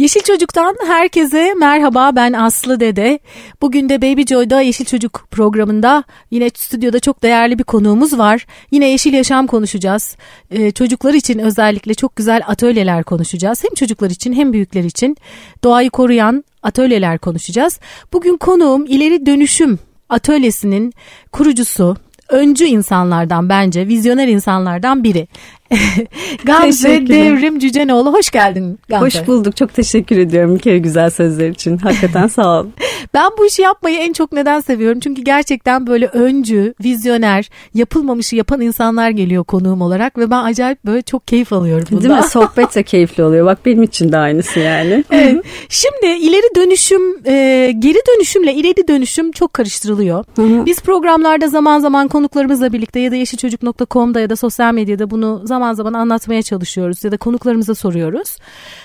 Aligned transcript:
Yeşil 0.00 0.20
Çocuk'tan 0.20 0.76
herkese 0.86 1.54
merhaba 1.54 2.16
ben 2.16 2.32
Aslı 2.32 2.80
Dede. 2.80 3.18
Bugün 3.62 3.88
de 3.88 4.02
Baby 4.02 4.22
Joy'da 4.22 4.60
Yeşil 4.60 4.84
Çocuk 4.84 5.26
programında 5.30 6.04
yine 6.30 6.50
stüdyoda 6.54 7.00
çok 7.00 7.22
değerli 7.22 7.58
bir 7.58 7.64
konuğumuz 7.64 8.18
var. 8.18 8.46
Yine 8.70 8.88
yeşil 8.88 9.12
yaşam 9.12 9.46
konuşacağız. 9.46 10.16
Ee, 10.50 10.70
çocuklar 10.70 11.14
için 11.14 11.38
özellikle 11.38 11.94
çok 11.94 12.16
güzel 12.16 12.42
atölyeler 12.46 13.04
konuşacağız. 13.04 13.64
Hem 13.64 13.74
çocuklar 13.74 14.10
için 14.10 14.32
hem 14.32 14.52
büyükler 14.52 14.84
için 14.84 15.16
doğayı 15.64 15.90
koruyan 15.90 16.44
atölyeler 16.62 17.18
konuşacağız. 17.18 17.80
Bugün 18.12 18.36
konuğum 18.36 18.86
ileri 18.86 19.26
dönüşüm 19.26 19.78
atölyesinin 20.08 20.92
kurucusu, 21.32 21.96
öncü 22.28 22.64
insanlardan 22.64 23.48
bence, 23.48 23.88
vizyoner 23.88 24.28
insanlardan 24.28 25.04
biri. 25.04 25.28
Gamze 26.44 27.06
Devrim 27.08 27.58
Cücenoğlu 27.58 28.12
hoş 28.12 28.30
geldin 28.30 28.78
Gamze. 28.88 29.06
Hoş 29.06 29.26
bulduk. 29.26 29.56
Çok 29.56 29.74
teşekkür 29.74 30.18
ediyorum 30.18 30.54
bir 30.54 30.60
kere 30.60 30.78
güzel 30.78 31.10
sözler 31.10 31.48
için. 31.48 31.78
Hakikaten 31.78 32.26
sağ 32.26 32.60
ol. 32.60 32.66
ben 33.14 33.30
bu 33.38 33.46
işi 33.46 33.62
yapmayı 33.62 33.98
en 33.98 34.12
çok 34.12 34.32
neden 34.32 34.60
seviyorum? 34.60 35.00
Çünkü 35.00 35.22
gerçekten 35.22 35.86
böyle 35.86 36.06
öncü, 36.06 36.74
vizyoner, 36.84 37.50
yapılmamışı 37.74 38.36
yapan 38.36 38.60
insanlar 38.60 39.10
geliyor 39.10 39.44
konuğum 39.44 39.80
olarak 39.80 40.18
ve 40.18 40.30
ben 40.30 40.44
acayip 40.44 40.84
böyle 40.86 41.02
çok 41.02 41.28
keyif 41.28 41.52
alıyorum 41.52 41.88
bundan. 41.90 42.10
Değil 42.10 42.14
mi? 42.14 42.22
Sohbet 42.30 42.74
de 42.74 42.82
keyifli 42.82 43.24
oluyor. 43.24 43.46
Bak 43.46 43.58
benim 43.66 43.82
için 43.82 44.12
de 44.12 44.16
aynısı 44.16 44.60
yani. 44.60 45.04
evet. 45.10 45.44
Şimdi 45.68 46.06
ileri 46.06 46.54
dönüşüm, 46.56 47.26
e, 47.26 47.72
geri 47.78 47.98
dönüşümle 48.14 48.54
ileri 48.54 48.88
dönüşüm 48.88 49.32
çok 49.32 49.54
karıştırılıyor. 49.54 50.24
Biz 50.38 50.80
programlarda 50.80 51.48
zaman 51.48 51.78
zaman 51.78 52.08
konuklarımızla 52.08 52.72
birlikte 52.72 53.00
ya 53.00 53.10
da 53.10 53.16
yeşilçocuk.com'da 53.16 54.20
ya 54.20 54.30
da 54.30 54.36
sosyal 54.36 54.74
medyada 54.74 55.10
bunu 55.10 55.42
zaman 55.44 55.59
zaman 55.60 55.74
zaman 55.74 55.92
anlatmaya 55.92 56.42
çalışıyoruz 56.42 57.04
ya 57.04 57.12
da 57.12 57.16
konuklarımıza 57.16 57.74
soruyoruz. 57.74 58.36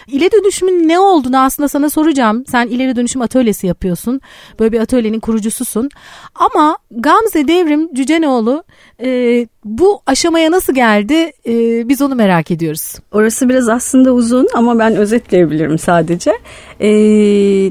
İleri 0.08 0.32
dönüşümün 0.32 0.88
ne 0.88 1.00
olduğunu 1.00 1.38
aslında 1.38 1.70
sana 1.70 1.90
soracağım. 1.90 2.44
Sen 2.48 2.68
ileri 2.68 2.96
dönüşüm 2.96 3.22
atölyesi 3.22 3.68
yapıyorsun. 3.68 4.22
Böyle 4.60 4.72
bir 4.72 4.80
atölyenin 4.80 5.20
kurucususun. 5.20 5.90
Ama 6.36 6.78
Gamze 6.92 7.48
Devrim 7.48 7.94
Cücenoğlu 7.94 8.64
e, 9.02 9.48
bu 9.66 10.02
aşamaya 10.06 10.52
nasıl 10.52 10.76
geldi 10.76 11.32
e, 11.48 11.90
biz 11.90 12.02
onu 12.02 12.16
merak 12.16 12.52
ediyoruz. 12.52 12.96
Orası 13.12 13.50
biraz 13.50 13.70
aslında 13.70 14.12
uzun 14.12 14.48
ama 14.54 14.80
ben 14.80 14.96
özetleyebilirim 14.96 15.78
sadece. 15.78 16.32
E, 16.80 16.90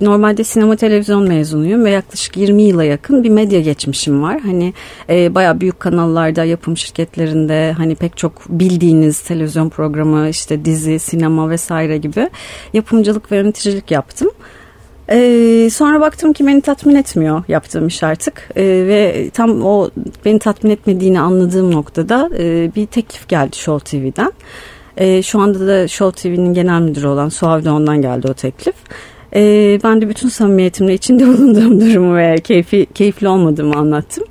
normalde 0.05 0.45
sinema 0.45 0.77
televizyon 0.77 1.29
mezunuyum 1.29 1.85
ve 1.85 1.91
yaklaşık 1.91 2.37
20 2.37 2.63
yıla 2.63 2.85
yakın 2.85 3.25
bir 3.25 3.31
medya 3.31 3.61
geçmişim 3.61 4.23
var. 4.23 4.41
Hani 4.41 4.73
e, 5.09 5.35
bayağı 5.35 5.61
büyük 5.61 5.81
kanallarda, 5.81 6.45
yapım 6.45 6.77
şirketlerinde 6.77 7.73
hani 7.77 7.95
pek 7.95 8.17
çok 8.17 8.49
bildiğiniz 8.49 9.21
televizyon 9.21 9.69
programı, 9.69 10.29
işte 10.29 10.65
dizi, 10.65 10.99
sinema 10.99 11.51
vesaire 11.51 11.99
gibi 11.99 12.31
yapımcılık 12.73 13.33
ve 13.33 13.37
yöneticilik 13.37 13.91
yaptım. 13.91 14.31
Ee, 15.11 15.69
sonra 15.73 16.01
baktım 16.01 16.33
ki 16.33 16.47
beni 16.47 16.61
tatmin 16.61 16.95
etmiyor 16.95 17.43
yaptığım 17.49 17.87
iş 17.87 18.03
artık 18.03 18.51
ee, 18.57 18.63
ve 18.63 19.31
tam 19.35 19.63
o 19.63 19.91
beni 20.25 20.39
tatmin 20.39 20.71
etmediğini 20.71 21.21
anladığım 21.21 21.73
noktada 21.73 22.31
e, 22.39 22.71
bir 22.77 22.87
teklif 22.87 23.29
geldi 23.29 23.57
Show 23.57 24.01
TV'den. 24.01 24.33
E, 24.97 25.23
şu 25.23 25.41
anda 25.41 25.67
da 25.67 25.89
Show 25.89 26.23
TV'nin 26.23 26.55
genel 26.55 26.81
müdürü 26.81 27.07
olan 27.07 27.29
Suav 27.29 27.67
ondan 27.67 28.03
geldi 28.03 28.29
o 28.31 28.35
teklif. 28.35 28.75
E, 29.35 29.41
ben 29.85 30.03
de 30.03 30.09
bütün 30.09 30.29
samimiyetimle 30.29 30.95
içinde 30.95 31.27
bulunduğum 31.27 31.81
durumu 31.81 32.17
ve 32.17 32.37
keyfi, 32.37 32.87
keyifli 32.95 33.29
olmadığımı 33.29 33.77
anlattım. 33.77 34.25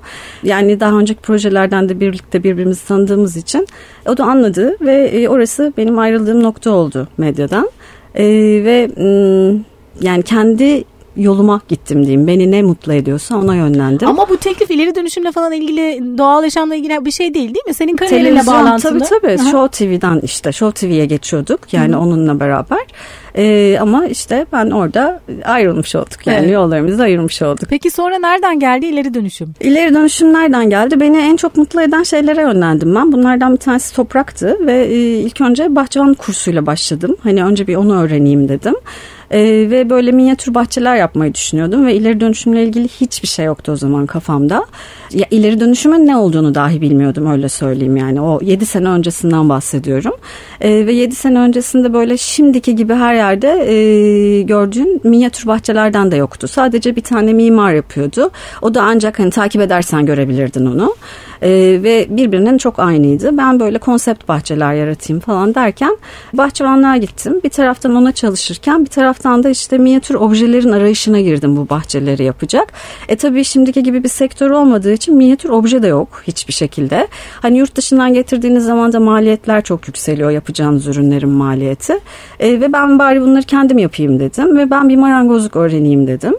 Yani 0.44 0.80
daha 0.80 1.00
önceki 1.00 1.22
projelerden 1.22 1.90
de 1.90 2.00
birlikte 2.00 2.44
birbirimizi 2.44 2.88
tanıdığımız 2.88 3.38
için 3.38 3.68
o 4.08 4.18
da 4.18 4.26
anladı 4.26 4.78
ve 4.82 4.94
e, 4.94 5.28
orası 5.28 5.74
benim 5.78 6.00
ayrıldığım 6.00 6.44
nokta 6.44 6.72
oldu 6.72 7.08
medyadan. 7.18 7.70
E, 8.16 8.26
ve... 8.64 8.88
M- 8.98 9.73
yani 10.02 10.24
kendi 10.24 10.84
yoluma 11.18 11.62
gittim 11.68 12.06
diyeyim. 12.06 12.28
Beni 12.28 12.52
ne 12.52 12.62
mutlu 12.62 12.94
ediyorsa 12.94 13.38
ona 13.38 13.56
yönlendim. 13.56 14.08
Ama 14.08 14.30
bu 14.30 14.38
teklif 14.38 14.72
ileri 14.72 14.96
dönüşümle 14.96 15.32
falan 15.32 15.52
ilgili 15.52 16.18
doğal 16.18 16.44
yaşamla 16.44 16.76
ilgili 16.76 17.06
bir 17.06 17.12
şey 17.12 17.34
değil 17.34 17.48
değil 17.48 17.66
mi? 17.68 17.74
Senin 17.74 17.96
kariyerinle 17.96 18.48
bağlantılı. 18.48 19.00
Tabii 19.00 19.22
tabii. 19.22 19.42
Aha. 19.42 19.52
Show 19.52 19.86
TV'den 19.86 20.20
işte 20.24 20.52
Show 20.52 20.88
TV'ye 20.88 21.06
geçiyorduk. 21.06 21.74
Yani 21.74 21.94
Hı-hı. 21.94 22.02
onunla 22.02 22.40
beraber. 22.40 22.80
Ee, 23.38 23.78
ama 23.82 24.06
işte 24.06 24.46
ben 24.53 24.70
orada 24.72 25.22
ayrılmış 25.46 25.96
olduk. 25.96 26.28
Yani 26.28 26.38
evet. 26.40 26.53
yollarımızı 26.53 27.03
ayırmış 27.03 27.42
olduk. 27.42 27.70
Peki 27.70 27.92
sonra 27.92 28.20
nereden 28.20 28.59
geldi 28.59 28.86
ileri 28.86 29.14
dönüşüm? 29.14 29.53
İleri 29.62 29.94
dönüşüm 29.94 30.34
nereden 30.34 30.70
geldi? 30.70 31.00
Beni 31.00 31.18
en 31.18 31.36
çok 31.36 31.58
mutlu 31.58 31.82
eden 31.82 32.03
şeylere 32.03 32.42
yönlendim 32.42 32.96
ben. 32.96 33.12
Bunlardan 33.12 33.53
bir 33.53 33.58
tanesi 33.58 33.96
topraktı 33.96 34.58
ve 34.62 34.86
e, 34.86 34.98
ilk 34.98 35.42
önce 35.42 35.76
bahçıvan 35.76 36.14
kursuyla 36.14 36.66
başladım. 36.66 37.16
Hani 37.24 37.46
önce 37.46 37.68
bir 37.68 37.76
onu 37.76 38.02
öğreneyim 38.02 38.50
dedim. 38.50 38.76
Ee, 39.34 39.70
ve 39.70 39.90
böyle 39.90 40.12
minyatür 40.12 40.54
bahçeler 40.54 40.96
yapmayı 40.96 41.34
düşünüyordum 41.34 41.86
ve 41.86 41.96
ileri 41.96 42.20
dönüşümle 42.20 42.64
ilgili 42.64 42.88
hiçbir 42.88 43.28
şey 43.28 43.46
yoktu 43.46 43.72
o 43.72 43.76
zaman 43.76 44.06
kafamda. 44.06 44.66
Ya 45.14 45.26
ileri 45.32 45.60
dönüşümün 45.60 46.08
ne 46.08 46.18
olduğunu 46.18 46.56
dahi 46.56 46.82
bilmiyordum 46.82 47.32
öyle 47.32 47.50
söyleyeyim 47.50 47.98
yani. 47.98 48.22
O 48.22 48.40
7 48.42 48.66
sene 48.66 48.90
öncesinden 48.90 49.50
bahsediyorum. 49.50 50.14
Ee, 50.62 50.88
ve 50.88 50.94
7 50.94 51.16
sene 51.16 51.40
öncesinde 51.40 51.94
böyle 51.94 52.18
şimdiki 52.18 52.76
gibi 52.76 52.94
her 52.94 53.16
yerde 53.16 53.50
e, 53.50 54.42
gördüğün 54.42 55.02
minyatür 55.04 55.48
bahçelerden 55.48 56.12
de 56.12 56.16
yoktu. 56.16 56.48
Sadece 56.48 56.96
bir 56.96 57.04
tane 57.04 57.34
mimar 57.34 57.74
yapıyordu. 57.74 58.32
O 58.62 58.74
da 58.74 58.82
ancak 58.84 59.20
hani 59.20 59.32
takip 59.32 59.62
edersen 59.62 60.06
görebilirdin 60.06 60.66
onu. 60.66 60.96
Ee, 61.42 61.80
ve 61.84 62.08
birbirinin 62.10 62.58
çok 62.58 62.80
aynıydı. 62.80 63.38
Ben 63.38 63.60
böyle 63.60 63.78
konsept 63.78 64.28
bahçeler 64.28 64.74
yaratayım 64.74 65.20
falan 65.20 65.56
derken 65.56 65.98
bahçıvanlığa 66.34 66.98
gittim. 66.98 67.42
Bir 67.44 67.50
taraftan 67.50 67.96
ona 67.96 68.12
çalışırken 68.12 68.86
bir 68.86 68.90
taraftan 68.90 69.22
da 69.23 69.50
işte 69.50 69.78
minyatür 69.78 70.16
objelerin 70.16 70.72
arayışına 70.72 71.22
girdim 71.22 71.57
bu 71.57 71.69
bahçeleri 71.69 72.23
yapacak. 72.23 72.73
E 73.07 73.16
tabii 73.16 73.44
şimdiki 73.44 73.84
gibi 73.84 74.03
bir 74.03 74.09
sektör 74.09 74.50
olmadığı 74.50 74.94
için 74.94 75.16
minyatür 75.16 75.50
obje 75.50 75.84
de 75.84 75.88
yok 75.88 76.23
hiçbir 76.28 76.53
şekilde. 76.53 77.07
Hani 77.41 77.57
yurt 77.57 77.75
dışından 77.75 78.13
getirdiğiniz 78.13 78.66
zaman 78.66 78.94
da 78.94 79.00
maliyetler 79.00 79.63
çok 79.63 79.88
yükseliyor 79.88 80.31
yapacağınız 80.31 80.88
ürünlerin 80.88 81.29
maliyeti. 81.29 82.00
E, 82.39 82.61
ve 82.61 82.73
ben 82.73 83.00
bari 83.00 83.22
bunları 83.22 83.44
kendim 83.44 83.78
yapayım 83.78 84.19
dedim 84.19 84.57
ve 84.57 84.72
ben 84.72 84.89
bir 84.89 84.95
marangozluk 84.95 85.55
öğreneyim 85.55 86.07
dedim. 86.07 86.34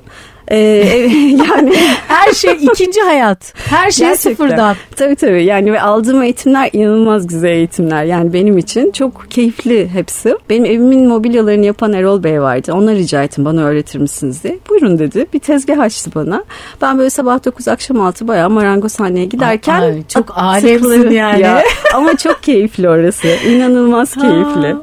Ee, 0.49 0.57
yani 1.49 1.75
her 2.09 2.33
şey 2.33 2.53
ikinci 2.61 3.01
hayat. 3.01 3.55
Her 3.57 3.91
şey 3.91 4.07
Gerçekten. 4.07 4.31
sıfırdan. 4.31 4.77
Tabii 4.97 5.17
tabii. 5.17 5.45
Yani 5.45 5.73
ve 5.73 5.81
aldığım 5.81 6.23
eğitimler 6.23 6.71
inanılmaz 6.73 7.27
güzel 7.27 7.49
eğitimler. 7.49 8.05
Yani 8.05 8.33
benim 8.33 8.59
için 8.59 8.91
çok 8.93 9.31
keyifli 9.31 9.89
hepsi. 9.89 10.37
Benim 10.51 10.65
evimin 10.65 11.09
mobilyalarını 11.09 11.67
yapan 11.67 11.93
Erol 11.93 12.23
Bey 12.23 12.41
vardı. 12.41 12.73
Ona 12.73 12.93
rica 12.95 13.23
ettim 13.23 13.45
bana 13.45 13.63
öğretir 13.65 13.99
misiniz 13.99 14.45
diye. 14.45 14.59
Buyurun 14.71 14.99
dedi. 14.99 15.27
Bir 15.35 15.39
tezgah 15.39 15.79
açtı 15.79 16.11
bana. 16.15 16.45
Ben 16.83 16.99
böyle 16.99 17.11
sabah 17.11 17.45
9 17.45 17.69
akşam 17.69 18.01
6 18.01 18.29
bayağı 18.29 18.51
marangozhaneye 18.51 19.25
giderken 19.25 19.81
ay, 19.81 20.03
çok 20.09 20.33
alemsin 20.39 21.11
yani. 21.11 21.41
Ya, 21.43 21.63
ama 21.95 22.17
çok 22.17 22.43
keyifli 22.43 22.89
orası. 22.89 23.29
İnanılmaz 23.49 24.15
keyifli. 24.15 24.73
Ha. 24.73 24.83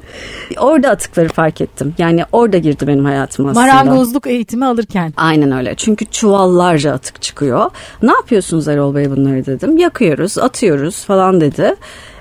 Orada 0.59 0.89
atıkları 0.89 1.29
fark 1.29 1.61
ettim. 1.61 1.93
Yani 1.97 2.23
orada 2.31 2.57
girdi 2.57 2.87
benim 2.87 3.05
hayatım 3.05 3.45
aslında. 3.45 3.65
Marangozluk 3.65 4.27
eğitimi 4.27 4.65
alırken. 4.65 5.13
Aynen 5.17 5.51
öyle. 5.51 5.75
Çünkü 5.75 6.05
çuvallarca 6.05 6.93
atık 6.93 7.21
çıkıyor. 7.21 7.69
Ne 8.01 8.11
yapıyorsunuz 8.11 8.67
Erol 8.67 8.95
Bey 8.95 9.11
bunları 9.11 9.45
dedim. 9.45 9.77
Yakıyoruz, 9.77 10.37
atıyoruz 10.37 11.05
falan 11.05 11.41
dedi. 11.41 11.75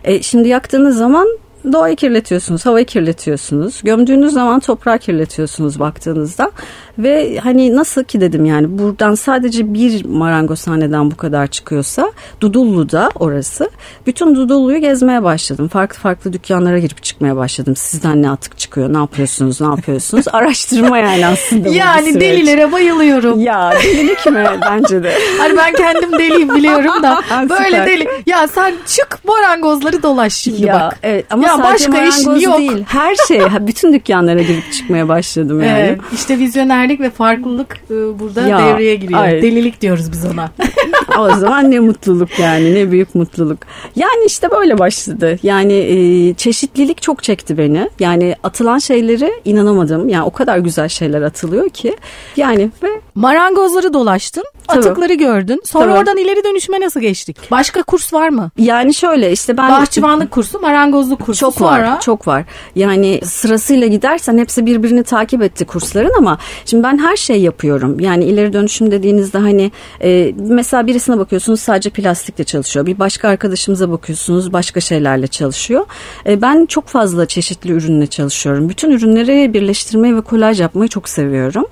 E, 0.05 0.23
şimdi 0.23 0.49
yaktığınız 0.49 0.97
zaman 0.97 1.29
doğayı 1.73 1.97
kirletiyorsunuz, 1.97 2.67
havayı 2.67 2.87
kirletiyorsunuz. 2.87 3.81
Gömdüğünüz 3.85 4.33
zaman 4.33 4.61
toprağı 4.61 4.99
kirletiyorsunuz 4.99 5.81
baktığınızda. 5.81 6.51
Ve 6.99 7.39
hani 7.39 7.77
nasıl 7.77 8.05
ki 8.05 8.21
dedim 8.21 8.45
yani 8.45 8.79
buradan 8.79 9.15
sadece 9.15 9.75
bir 9.75 10.05
marangozhaneden 10.05 11.11
bu 11.11 11.17
kadar 11.17 11.47
çıkıyorsa 11.47 12.13
Dudullu'da 12.41 13.11
orası. 13.15 13.71
Bütün 14.07 14.35
Dudullu'yu 14.35 14.79
gezmeye 14.81 15.23
başladım. 15.23 15.69
Farklı 15.69 15.99
farklı 15.99 16.33
dükkanlara 16.33 16.79
girip 16.79 17.03
çıkmaya 17.03 17.37
başladım. 17.37 17.77
Sizden 17.77 18.23
ne 18.23 18.31
atık 18.31 18.59
çıkıyor, 18.59 18.93
ne 18.93 18.99
yapıyorsunuz, 18.99 19.61
ne 19.61 19.67
yapıyorsunuz? 19.67 20.25
Araştırma 20.33 20.99
yani 20.99 21.27
aslında. 21.27 21.69
yani 21.69 22.21
delilere 22.21 22.73
bayılıyorum. 22.73 23.41
Ya 23.41 23.73
delilik 23.85 24.27
mi? 24.27 24.45
Bence 24.71 25.03
de. 25.03 25.19
Hani 25.39 25.57
ben 25.57 25.73
kendim 25.73 26.13
deliyim 26.19 26.55
biliyorum 26.55 27.03
da. 27.03 27.21
böyle 27.51 27.87
deli. 27.87 28.09
Ya 28.27 28.49
sen 28.49 28.75
çık 28.87 29.19
marangozları 29.25 30.03
dolaş 30.03 30.35
şimdi 30.35 30.67
ya, 30.67 30.75
bak. 30.75 30.99
Evet 31.03 31.27
ama 31.31 31.47
ya 31.47 31.50
sadece 31.57 31.93
başka 31.93 32.37
iş 32.37 32.45
yok. 32.45 32.59
değil. 32.59 32.85
Her 32.87 33.15
şey, 33.29 33.41
bütün 33.61 33.93
dükkanlara 33.93 34.43
girip 34.43 34.73
çıkmaya 34.73 35.09
başladım 35.09 35.63
yani. 35.63 35.79
Evet, 35.79 36.01
işte 36.15 36.39
vizyoner 36.39 36.91
benzerlik 36.91 37.01
ve 37.01 37.11
farklılık 37.11 37.81
e, 37.91 38.19
burada 38.19 38.49
ya, 38.49 38.59
devreye 38.59 38.95
giriyor. 38.95 39.21
Ay. 39.21 39.43
Delilik 39.43 39.81
diyoruz 39.81 40.13
biz 40.13 40.25
ona. 40.25 40.51
o 41.19 41.37
zaman 41.37 41.71
ne 41.71 41.81
mutluluk 41.81 42.39
yani 42.39 42.75
ne 42.75 42.91
büyük 42.91 43.15
mutluluk. 43.15 43.59
Yani 43.97 44.25
işte 44.27 44.51
böyle 44.51 44.79
başladı. 44.79 45.39
Yani 45.43 45.73
e, 45.73 46.35
çeşitlilik 46.35 47.03
çok 47.03 47.23
çekti 47.23 47.59
beni. 47.59 47.91
Yani 48.01 48.35
atılan 48.43 48.79
şeyleri 48.79 49.33
inanamadım. 49.45 50.09
Yani 50.09 50.25
o 50.25 50.31
kadar 50.31 50.59
güzel 50.59 50.89
şeyler 50.89 51.23
atılıyor 51.23 51.69
ki. 51.69 51.97
Yani 52.37 52.71
ve 52.83 52.89
Marangozları 53.15 53.95
dolaştın, 53.95 54.45
Tabii. 54.69 54.79
atıkları 54.79 55.15
gördün. 55.15 55.63
Sonra 55.65 55.85
Tabii. 55.85 55.99
oradan 55.99 56.17
ileri 56.17 56.45
dönüşüme 56.45 56.81
nasıl 56.81 57.01
geçtik? 57.01 57.37
Başka 57.51 57.83
kurs 57.83 58.13
var 58.13 58.29
mı? 58.29 58.51
Yani 58.59 58.95
şöyle 58.95 59.33
işte 59.33 59.57
ben 59.57 59.71
Bahçıvanlık 59.71 60.31
kursu, 60.31 60.61
marangozluk 60.61 61.21
kursu. 61.21 61.41
Çok 61.41 61.55
Sonra... 61.55 61.93
var, 61.93 62.01
çok 62.01 62.27
var. 62.27 62.45
Yani 62.77 63.21
sırasıyla 63.25 63.87
gidersen 63.87 64.39
hepsi 64.39 64.67
birbirini 64.67 65.03
takip 65.03 65.43
etti 65.43 65.65
kursların 65.65 66.13
ama 66.19 66.39
şimdi 66.67 66.83
ben 66.83 66.99
her 66.99 67.17
şeyi 67.17 67.43
yapıyorum. 67.43 68.01
Yani 68.01 68.25
ileri 68.25 68.53
dönüşüm 68.53 68.91
dediğinizde 68.91 69.39
hani 69.39 69.73
e, 70.03 70.35
mesela 70.39 70.87
birisine 71.01 71.19
bakıyorsunuz 71.19 71.61
sadece 71.61 71.91
plastikle 71.91 72.45
çalışıyor. 72.45 72.87
Bir 72.87 72.99
başka 72.99 73.29
arkadaşımıza 73.29 73.91
bakıyorsunuz 73.91 74.53
başka 74.53 74.81
şeylerle 74.81 75.27
çalışıyor. 75.27 75.87
E, 76.27 76.43
ben 76.43 76.67
çok 76.67 76.87
fazla 76.87 77.27
çeşitli 77.27 77.73
ürünle 77.73 78.07
çalışıyorum. 78.07 78.69
Bütün 78.69 78.91
ürünleri 78.91 79.55
birleştirmeyi 79.55 80.17
ve 80.17 80.21
kolaj 80.21 80.61
yapmayı 80.61 80.89
çok 80.89 81.09
seviyorum. 81.09 81.67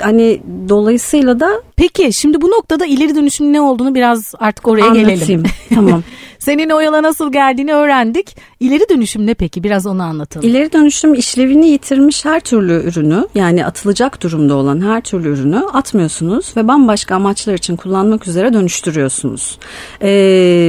Hani 0.00 0.42
dolayısıyla 0.68 1.40
da 1.40 1.62
Peki 1.76 2.12
şimdi 2.12 2.40
bu 2.40 2.50
noktada 2.50 2.86
ileri 2.86 3.14
dönüşüm 3.14 3.52
ne 3.52 3.60
olduğunu 3.60 3.94
biraz 3.94 4.34
artık 4.38 4.68
oraya 4.68 4.84
anlatayım. 4.86 5.08
gelelim. 5.08 5.42
tamam. 5.74 6.02
Senin 6.42 6.70
o 6.70 7.02
nasıl 7.02 7.32
geldiğini 7.32 7.74
öğrendik. 7.74 8.36
İleri 8.60 8.88
dönüşüm 8.88 9.26
ne 9.26 9.34
peki? 9.34 9.64
Biraz 9.64 9.86
onu 9.86 10.02
anlatalım. 10.02 10.48
İleri 10.48 10.72
dönüşüm 10.72 11.14
işlevini 11.14 11.68
yitirmiş 11.68 12.24
her 12.24 12.40
türlü 12.40 12.72
ürünü 12.72 13.26
yani 13.34 13.66
atılacak 13.66 14.22
durumda 14.22 14.54
olan 14.54 14.80
her 14.80 15.00
türlü 15.00 15.28
ürünü 15.28 15.56
atmıyorsunuz 15.56 16.56
ve 16.56 16.68
bambaşka 16.68 17.14
amaçlar 17.14 17.54
için 17.54 17.76
kullanmak 17.76 18.28
üzere 18.28 18.52
dönüştürüyorsunuz. 18.52 19.58
Ee, 20.00 20.10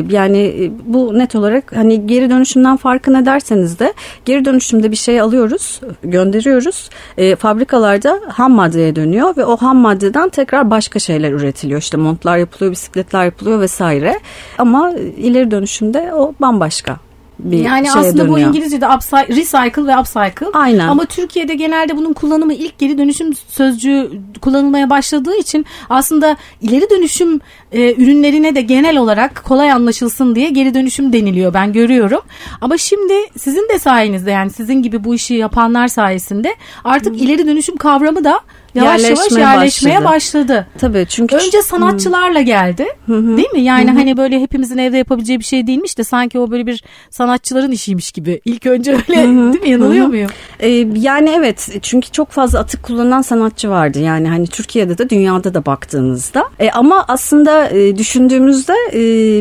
yani 0.09 0.37
e, 0.37 0.71
bu 0.85 1.19
net 1.19 1.35
olarak 1.35 1.75
hani 1.75 2.07
geri 2.07 2.29
dönüşümden 2.29 2.77
farkı 2.77 3.13
ne 3.13 3.25
derseniz 3.25 3.79
de 3.79 3.93
geri 4.25 4.45
dönüşümde 4.45 4.91
bir 4.91 4.95
şey 4.95 5.21
alıyoruz, 5.21 5.81
gönderiyoruz. 6.03 6.89
Ee, 7.17 7.35
fabrikalarda 7.35 8.21
ham 8.27 8.51
maddeye 8.51 8.95
dönüyor 8.95 9.37
ve 9.37 9.45
o 9.45 9.57
ham 9.57 9.77
maddeden 9.77 10.29
tekrar 10.29 10.69
başka 10.69 10.99
şeyler 10.99 11.31
üretiliyor. 11.31 11.81
İşte 11.81 11.97
montlar 11.97 12.37
yapılıyor, 12.37 12.71
bisikletler 12.71 13.25
yapılıyor 13.25 13.59
vesaire. 13.59 14.19
Ama 14.57 14.91
ileri 15.17 15.51
dönüşümde 15.63 16.13
o 16.13 16.33
bambaşka 16.41 16.97
bir 17.39 17.57
yani 17.57 17.87
şeye 17.87 17.99
aslında 17.99 18.27
bu 18.29 18.33
dönüyor. 18.33 18.49
İngilizce'de 18.49 18.85
upcy- 18.85 19.27
recycle 19.27 19.87
ve 19.87 19.97
upcycle. 19.99 20.47
Aynen. 20.53 20.87
Ama 20.87 21.05
Türkiye'de 21.05 21.55
genelde 21.55 21.97
bunun 21.97 22.13
kullanımı 22.13 22.53
ilk 22.53 22.77
geri 22.79 22.97
dönüşüm 22.97 23.33
sözcüğü 23.47 24.11
kullanılmaya 24.41 24.89
başladığı 24.89 25.35
için 25.35 25.65
aslında 25.89 26.37
ileri 26.61 26.89
dönüşüm 26.89 27.39
e, 27.71 27.93
ürünlerine 27.93 28.55
de 28.55 28.61
genel 28.61 28.97
olarak 28.97 29.43
kolay 29.43 29.71
anlaşılsın 29.71 30.35
diye 30.35 30.49
geri 30.49 30.73
dönüşüm 30.73 31.13
deniliyor 31.13 31.53
ben 31.53 31.73
görüyorum. 31.73 32.21
Ama 32.61 32.77
şimdi 32.77 33.13
sizin 33.37 33.69
de 33.69 33.79
sayenizde 33.79 34.31
yani 34.31 34.49
sizin 34.49 34.83
gibi 34.83 35.03
bu 35.03 35.15
işi 35.15 35.33
yapanlar 35.33 35.87
sayesinde 35.87 36.55
artık 36.83 37.21
ileri 37.21 37.47
dönüşüm 37.47 37.77
kavramı 37.77 38.23
da 38.23 38.39
yavaş 38.75 39.03
yavaş 39.03 39.31
Yerleşmeye 39.31 40.03
başladı. 40.03 40.13
başladı. 40.13 40.67
Tabii 40.77 41.05
çünkü 41.09 41.35
Önce 41.35 41.61
sanatçılarla 41.61 42.41
geldi. 42.41 42.85
Değil 43.07 43.51
mi? 43.53 43.61
Yani 43.61 43.91
hani 43.91 44.17
böyle 44.17 44.39
hepimizin 44.39 44.77
evde 44.77 44.97
yapabileceği 44.97 45.39
bir 45.39 45.43
şey 45.45 45.67
değilmiş 45.67 45.97
de 45.97 46.03
sanki 46.03 46.39
o 46.39 46.51
böyle 46.51 46.67
bir 46.67 46.83
sanatçıların 47.09 47.71
işiymiş 47.71 48.11
gibi. 48.11 48.41
İlk 48.45 48.65
önce 48.65 48.91
öyle 48.91 49.07
değil 49.07 49.27
mi? 49.27 49.69
Yanılıyor 49.69 50.07
muyum? 50.07 50.29
Ee, 50.59 50.67
yani 50.95 51.29
evet 51.37 51.69
çünkü 51.81 52.11
çok 52.11 52.29
fazla 52.31 52.59
atık 52.59 52.83
kullanan 52.83 53.21
sanatçı 53.21 53.69
vardı 53.69 53.99
yani 53.99 54.29
hani 54.29 54.47
Türkiye'de 54.47 54.97
de 54.97 55.09
dünyada 55.09 55.53
da 55.53 55.65
baktığınızda 55.65 56.43
E, 56.59 56.69
ama 56.71 57.05
aslında 57.07 57.69
e, 57.69 57.97
düşündüğümüzde 57.97 58.73
e, 58.93 58.99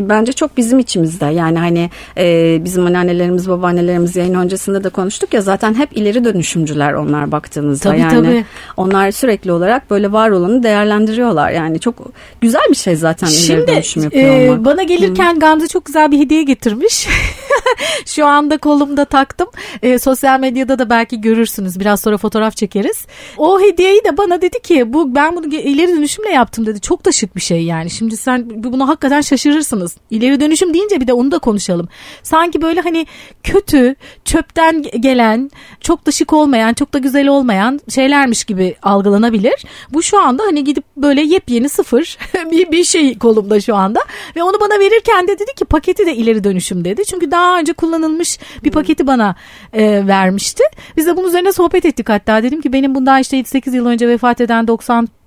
bence 0.09 0.33
çok 0.33 0.57
bizim 0.57 0.79
içimizde 0.79 1.25
yani 1.25 1.59
hani 1.59 1.89
e, 2.17 2.57
bizim 2.65 2.85
anneannelerimiz 2.85 3.49
babaannelerimiz 3.49 4.15
yayın 4.15 4.33
öncesinde 4.33 4.83
de 4.83 4.89
konuştuk 4.89 5.33
ya 5.33 5.41
zaten 5.41 5.73
hep 5.73 5.97
ileri 5.97 6.25
dönüşümcüler 6.25 6.93
onlar 6.93 7.31
baktığınızda 7.31 7.89
Tabii, 7.89 7.99
yani 7.99 8.11
tabii. 8.27 8.45
onlar 8.77 9.07
sürekli 9.23 9.51
olarak 9.51 9.91
böyle 9.91 10.11
var 10.11 10.29
olanı 10.29 10.63
değerlendiriyorlar 10.63 11.51
yani 11.51 11.79
çok 11.79 11.95
güzel 12.41 12.61
bir 12.69 12.75
şey 12.75 12.95
zaten 12.95 13.27
ileri 13.27 13.41
Şimdi 13.41 13.67
dönüşüm 13.67 14.03
yapıyor 14.03 14.39
e, 14.39 14.49
olmak. 14.49 14.65
bana 14.65 14.83
gelirken 14.83 15.39
Gamze 15.39 15.67
çok 15.67 15.85
güzel 15.85 16.11
bir 16.11 16.19
hediye 16.19 16.43
getirmiş. 16.43 17.07
Şu 18.05 18.25
anda 18.25 18.57
kolumda 18.57 19.05
taktım. 19.05 19.47
E, 19.81 19.99
sosyal 19.99 20.39
medyada 20.39 20.79
da 20.79 20.89
belki 20.89 21.21
görürsünüz. 21.21 21.79
Biraz 21.79 22.01
sonra 22.01 22.17
fotoğraf 22.17 22.55
çekeriz. 22.55 23.05
O 23.37 23.61
hediyeyi 23.61 24.03
de 24.05 24.17
bana 24.17 24.41
dedi 24.41 24.61
ki 24.61 24.93
bu 24.93 25.15
ben 25.15 25.35
bunu 25.35 25.55
ileri 25.55 25.91
dönüşümle 25.97 26.29
yaptım 26.29 26.65
dedi. 26.65 26.81
Çok 26.81 27.05
da 27.05 27.11
şık 27.11 27.35
bir 27.35 27.41
şey 27.41 27.63
yani. 27.63 27.89
Şimdi 27.89 28.17
sen 28.17 28.63
bunu 28.63 28.87
hakikaten 28.87 29.21
şaşırırsınız. 29.21 29.97
İleri 30.09 30.39
dönüşüm 30.39 30.73
deyince 30.73 31.01
bir 31.01 31.07
de 31.07 31.13
onu 31.13 31.31
da 31.31 31.39
konuşalım. 31.39 31.87
Sanki 32.23 32.61
böyle 32.61 32.81
hani 32.81 33.07
kötü, 33.43 33.95
çöpten 34.25 34.81
gelen, 34.81 35.51
çok 35.81 36.05
da 36.05 36.11
şık 36.11 36.33
olmayan, 36.33 36.73
çok 36.73 36.93
da 36.93 36.97
güzel 36.97 37.27
olmayan 37.27 37.79
şeylermiş 37.89 38.43
gibi 38.43 38.75
algılanabilir. 39.13 39.65
Bu 39.93 40.03
şu 40.03 40.19
anda 40.19 40.43
hani 40.43 40.63
gidip 40.63 40.83
böyle 40.97 41.21
yepyeni 41.21 41.69
sıfır 41.69 42.17
bir, 42.51 42.71
bir 42.71 42.83
şey 42.83 43.17
kolumda 43.17 43.61
şu 43.61 43.75
anda. 43.75 43.99
Ve 44.35 44.43
onu 44.43 44.59
bana 44.59 44.79
verirken 44.79 45.27
de 45.27 45.39
dedi 45.39 45.53
ki 45.55 45.65
paketi 45.65 46.05
de 46.05 46.15
ileri 46.15 46.43
dönüşüm 46.43 46.85
dedi. 46.85 47.05
Çünkü 47.05 47.31
daha 47.31 47.59
önce 47.59 47.73
kullanılmış 47.73 48.39
bir 48.63 48.71
paketi 48.71 49.07
bana 49.07 49.35
e, 49.73 50.07
vermişti. 50.07 50.63
Biz 50.97 51.07
de 51.07 51.17
bunun 51.17 51.27
üzerine 51.27 51.51
sohbet 51.51 51.85
ettik 51.85 52.09
hatta. 52.09 52.43
Dedim 52.43 52.61
ki 52.61 52.73
benim 52.73 52.95
bundan 52.95 53.21
işte 53.21 53.39
7-8 53.39 53.75
yıl 53.75 53.85
önce 53.85 54.07
vefat 54.07 54.41
eden 54.41 54.67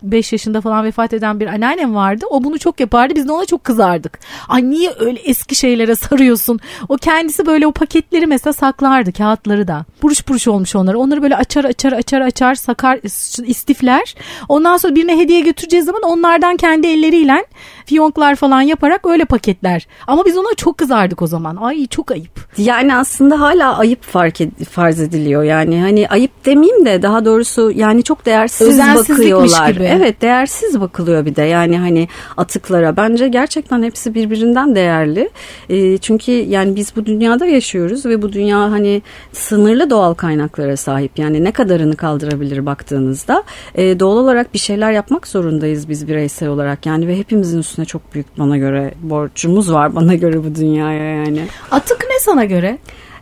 95 0.02 0.32
yaşında 0.32 0.60
falan 0.60 0.84
vefat 0.84 1.12
eden 1.12 1.40
bir 1.40 1.46
anneannem 1.46 1.94
vardı. 1.94 2.25
O 2.31 2.44
bunu 2.44 2.58
çok 2.58 2.81
yapardı. 2.81 3.14
Biz 3.14 3.28
de 3.28 3.32
ona 3.32 3.44
çok 3.44 3.64
kızardık. 3.64 4.19
Ay 4.48 4.70
niye 4.70 4.93
öyle 4.98 5.20
eski 5.20 5.54
şeylere 5.54 5.94
sarıyorsun? 5.96 6.60
O 6.88 6.96
kendisi 6.96 7.46
böyle 7.46 7.66
o 7.66 7.72
paketleri 7.72 8.26
mesela 8.26 8.52
saklardı 8.52 9.12
kağıtları 9.12 9.69
da. 9.69 9.84
Buruş 10.02 10.28
buruş 10.28 10.48
olmuş 10.48 10.76
onları. 10.76 10.98
Onları 10.98 11.22
böyle 11.22 11.37
açar 11.37 11.64
açar 11.64 11.93
açar 11.93 12.20
açar 12.20 12.54
sakar 12.54 13.00
istifler. 13.46 14.14
Ondan 14.48 14.76
sonra 14.76 14.94
birine 14.94 15.19
hediye 15.19 15.40
götüreceğiz 15.40 15.87
zaman 15.87 16.02
onlardan 16.02 16.56
kendi 16.56 16.87
elleriyle 16.87 17.44
fiyonklar 17.87 18.37
falan 18.37 18.61
yaparak 18.61 19.06
öyle 19.06 19.25
paketler. 19.25 19.87
Ama 20.06 20.25
biz 20.25 20.37
ona 20.37 20.55
çok 20.56 20.79
kızardık 20.79 21.23
o 21.23 21.27
zaman. 21.27 21.56
Ay 21.56 21.87
çok 21.87 22.11
ayıp. 22.11 22.59
Yani 22.59 22.97
aslında 22.97 23.41
hala 23.41 23.79
ayıp 23.79 24.03
fark 24.03 24.41
ed- 24.41 24.65
farz 24.65 25.00
ediliyor. 25.00 25.43
Yani 25.43 25.81
hani 25.81 26.09
ayıp 26.09 26.44
demeyeyim 26.47 26.87
de 26.87 27.03
daha 27.03 27.25
doğrusu 27.25 27.71
yani 27.71 28.03
çok 28.03 28.27
değersiz 28.27 28.79
bakıyorlar. 29.11 29.71
gibi. 29.71 29.85
Evet 29.85 30.23
değersiz 30.23 30.81
bakılıyor 30.81 31.27
bir 31.27 31.37
de 31.37 31.43
yani 31.43 31.79
hani 31.79 32.09
atıklara. 32.37 32.97
Bence 32.97 33.29
gerçekten 33.29 33.83
hepsi 33.83 34.15
birbirinden 34.15 34.75
değerli. 34.75 35.31
E, 35.69 35.99
çünkü 35.99 36.32
yani 36.32 36.77
biz 36.77 36.97
bu 36.97 37.06
dünyada 37.06 37.47
yaşıyoruz 37.47 38.06
ve 38.06 38.23
bu 38.23 38.32
dünya 38.32 38.59
hani 38.59 39.03
sınırlı 39.32 39.91
doğal 39.91 40.15
kaynaklara 40.15 40.77
sahip. 40.77 41.19
Yani 41.19 41.44
ne 41.44 41.53
kadarını 41.53 41.97
kaldırabilir 41.97 42.67
baktığınızda. 42.67 43.43
E, 43.75 44.00
doğal 44.00 44.17
olarak 44.17 44.55
bir 44.55 44.59
şeyler 44.59 44.93
yapmak 44.93 45.27
zorundayız 45.29 45.89
biz 45.89 46.09
bireysel 46.09 46.49
olarak. 46.49 46.87
Yani 46.87 47.09
ve 47.09 47.19
hepimizin 47.19 47.61
üstüne 47.76 47.87
çok 47.87 48.14
büyük 48.14 48.38
bana 48.38 48.56
göre 48.56 48.94
borcumuz 49.02 49.73
var 49.73 49.94
bana 49.94 50.14
göre 50.14 50.44
bu 50.44 50.55
dünyaya 50.55 51.05
yani. 51.05 51.46
Atık 51.70 52.06
ne 52.11 52.19
sana 52.20 52.44
göre? 52.44 52.78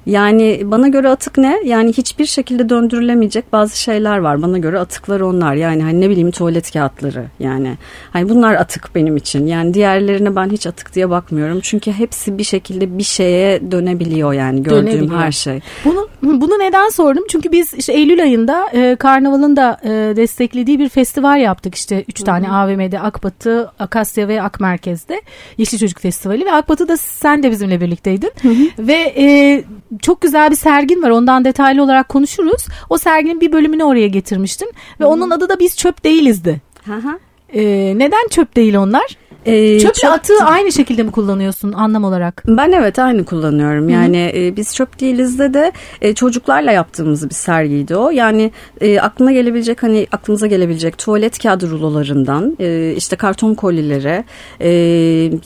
Yani 0.07 0.61
bana 0.65 0.89
göre 0.89 1.09
atık 1.09 1.39
ne? 1.39 1.61
Yani 1.65 1.93
hiçbir 1.93 2.27
şekilde 2.27 2.69
döndürülemeyecek 2.69 3.53
bazı 3.53 3.81
şeyler 3.81 4.19
var. 4.19 4.43
Bana 4.43 4.59
göre 4.59 4.79
atıklar 4.79 5.21
onlar. 5.21 5.55
Yani 5.55 5.83
hani 5.83 6.01
ne 6.01 6.11
bileyim 6.11 6.31
tuvalet 6.31 6.73
kağıtları. 6.73 7.25
Yani 7.41 7.77
hani 8.13 8.29
bunlar 8.29 8.55
atık 8.55 8.91
benim 8.95 9.17
için. 9.17 9.47
Yani 9.47 9.75
diğerlerine 9.75 10.37
ben 10.37 10.51
hiç 10.51 10.67
atık 10.67 10.95
diye 10.95 11.11
bakmıyorum. 11.11 11.61
Çünkü 11.63 11.93
hepsi 11.93 12.39
bir 12.39 12.45
şekilde 12.45 12.99
bir 12.99 13.03
şeye 13.03 13.71
dönebiliyor 13.71 14.33
yani 14.33 14.63
gördüğüm 14.63 14.87
Dönebiliyor. 14.87 15.21
her 15.21 15.33
şey. 15.33 15.61
Bunu 15.85 16.09
bunu 16.23 16.59
neden 16.59 16.89
sordum? 16.89 17.25
Çünkü 17.31 17.53
biz 17.53 17.75
işte 17.75 17.93
Eylül 17.93 18.23
ayında 18.23 18.67
e, 18.73 18.97
Karnaval'ın 18.97 19.57
da 19.57 19.81
e, 19.85 19.89
desteklediği 20.17 20.79
bir 20.79 20.89
festival 20.89 21.41
yaptık. 21.41 21.75
İşte 21.75 22.05
üç 22.09 22.23
tane 22.23 22.51
AVM'de 22.51 23.01
Akbatı, 23.01 23.71
Akasya 23.79 24.29
ve 24.29 24.43
Ak 24.43 24.61
Merkez'de 24.61 25.23
Yeşil 25.59 25.79
Çocuk 25.79 26.01
Festivali 26.01 26.45
ve 26.45 26.53
Akbatı'da 26.53 26.97
sen 26.97 27.43
de 27.43 27.51
bizimle 27.51 27.81
birlikteydin. 27.81 28.33
Ve 28.79 29.15
e, 29.17 29.65
çok 30.03 30.21
güzel 30.21 30.51
bir 30.51 30.57
sergin 30.57 31.03
var. 31.03 31.11
Ondan 31.11 31.45
detaylı 31.45 31.83
olarak 31.83 32.09
konuşuruz. 32.09 32.67
O 32.91 32.99
serginin 32.99 33.41
bir 33.41 33.53
bölümünü 33.53 33.85
oraya 33.85 34.09
getirmiştin 34.09 34.73
ve 35.01 35.05
onun 35.05 35.31
adı 35.31 35.49
da 35.49 35.59
Biz 35.61 35.77
Çöp 35.77 36.05
Değiliz'di. 36.05 36.61
Hı 36.85 36.95
hı. 36.95 37.19
E, 37.53 37.63
neden 37.99 38.29
çöp 38.31 38.57
değil 38.57 38.75
onlar? 38.75 39.17
Ee, 39.47 39.79
Çöple 39.79 40.01
çok- 40.01 40.11
atığı 40.11 40.45
aynı 40.45 40.73
şekilde 40.73 41.03
mi 41.03 41.11
kullanıyorsun 41.11 41.73
anlam 41.73 42.05
olarak? 42.05 42.43
Ben 42.47 42.73
evet 42.73 42.99
aynı 42.99 43.25
kullanıyorum. 43.25 43.89
Yani 43.89 44.33
e, 44.35 44.57
biz 44.57 44.75
çöp 44.75 45.01
değilizde 45.01 45.55
de 45.55 45.73
e, 46.03 46.15
çocuklarla 46.15 46.73
yaptığımız 46.73 47.31
bir 47.31 47.35
sergiydi 47.35 47.97
o. 47.97 48.11
Yani 48.11 48.51
e, 48.81 49.01
aklına 49.01 49.33
gelebilecek 49.33 49.83
hani 49.83 50.07
aklınıza 50.13 50.47
gelebilecek 50.47 50.99
tuvalet 50.99 51.39
kağıdı 51.43 51.71
rulolarından 51.71 52.57
e, 52.61 52.95
işte 52.97 53.17
karton 53.17 53.55
kolilere 53.55 54.25
e, 54.61 54.71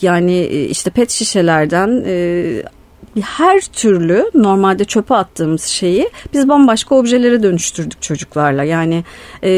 yani 0.03 0.37
e, 0.37 0.65
işte 0.65 0.91
pet 0.91 1.11
şişelerden 1.11 2.05
e, 2.07 2.45
her 3.21 3.61
türlü 3.61 4.31
normalde 4.35 4.85
çöpe 4.85 5.15
attığımız 5.15 5.65
şeyi 5.65 6.11
biz 6.33 6.49
bambaşka 6.49 6.95
objelere 6.95 7.43
dönüştürdük 7.43 8.03
çocuklarla. 8.03 8.65
Yani 8.65 9.05
e, 9.43 9.51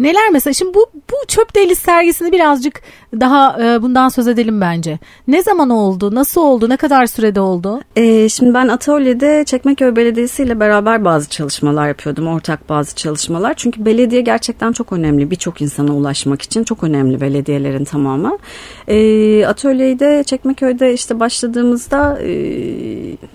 Neler 0.00 0.30
mesela 0.32 0.54
şimdi 0.54 0.74
bu 0.74 0.86
bu 1.10 1.26
çöp 1.28 1.54
deliz 1.56 1.78
sergisini 1.78 2.32
birazcık 2.32 2.82
daha 3.20 3.62
e, 3.64 3.82
bundan 3.82 4.08
söz 4.08 4.28
edelim 4.28 4.60
bence. 4.60 4.98
Ne 5.28 5.42
zaman 5.42 5.70
oldu? 5.70 6.14
Nasıl 6.14 6.40
oldu? 6.40 6.68
Ne 6.68 6.76
kadar 6.76 7.06
sürede 7.06 7.40
oldu? 7.40 7.80
Ee, 7.96 8.28
şimdi 8.28 8.54
ben 8.54 8.68
atölyede 8.68 9.44
Çekmeköy 9.46 9.96
Belediyesi 9.96 10.42
ile 10.42 10.60
beraber 10.60 11.04
bazı 11.04 11.28
çalışmalar 11.28 11.88
yapıyordum. 11.88 12.26
Ortak 12.26 12.68
bazı 12.68 12.94
çalışmalar. 12.94 13.54
Çünkü 13.54 13.84
belediye 13.84 14.20
gerçekten 14.20 14.72
çok 14.72 14.92
önemli. 14.92 15.30
Birçok 15.30 15.62
insana 15.62 15.94
ulaşmak 15.94 16.42
için 16.42 16.64
çok 16.64 16.84
önemli 16.84 17.20
belediyelerin 17.20 17.84
tamamı. 17.84 18.38
Ee, 18.88 19.46
atölyeyi 19.46 19.98
de 19.98 20.24
Çekmeköy'de 20.26 20.94
işte 20.94 21.20
başladığımızda 21.20 22.18
e, 22.22 22.32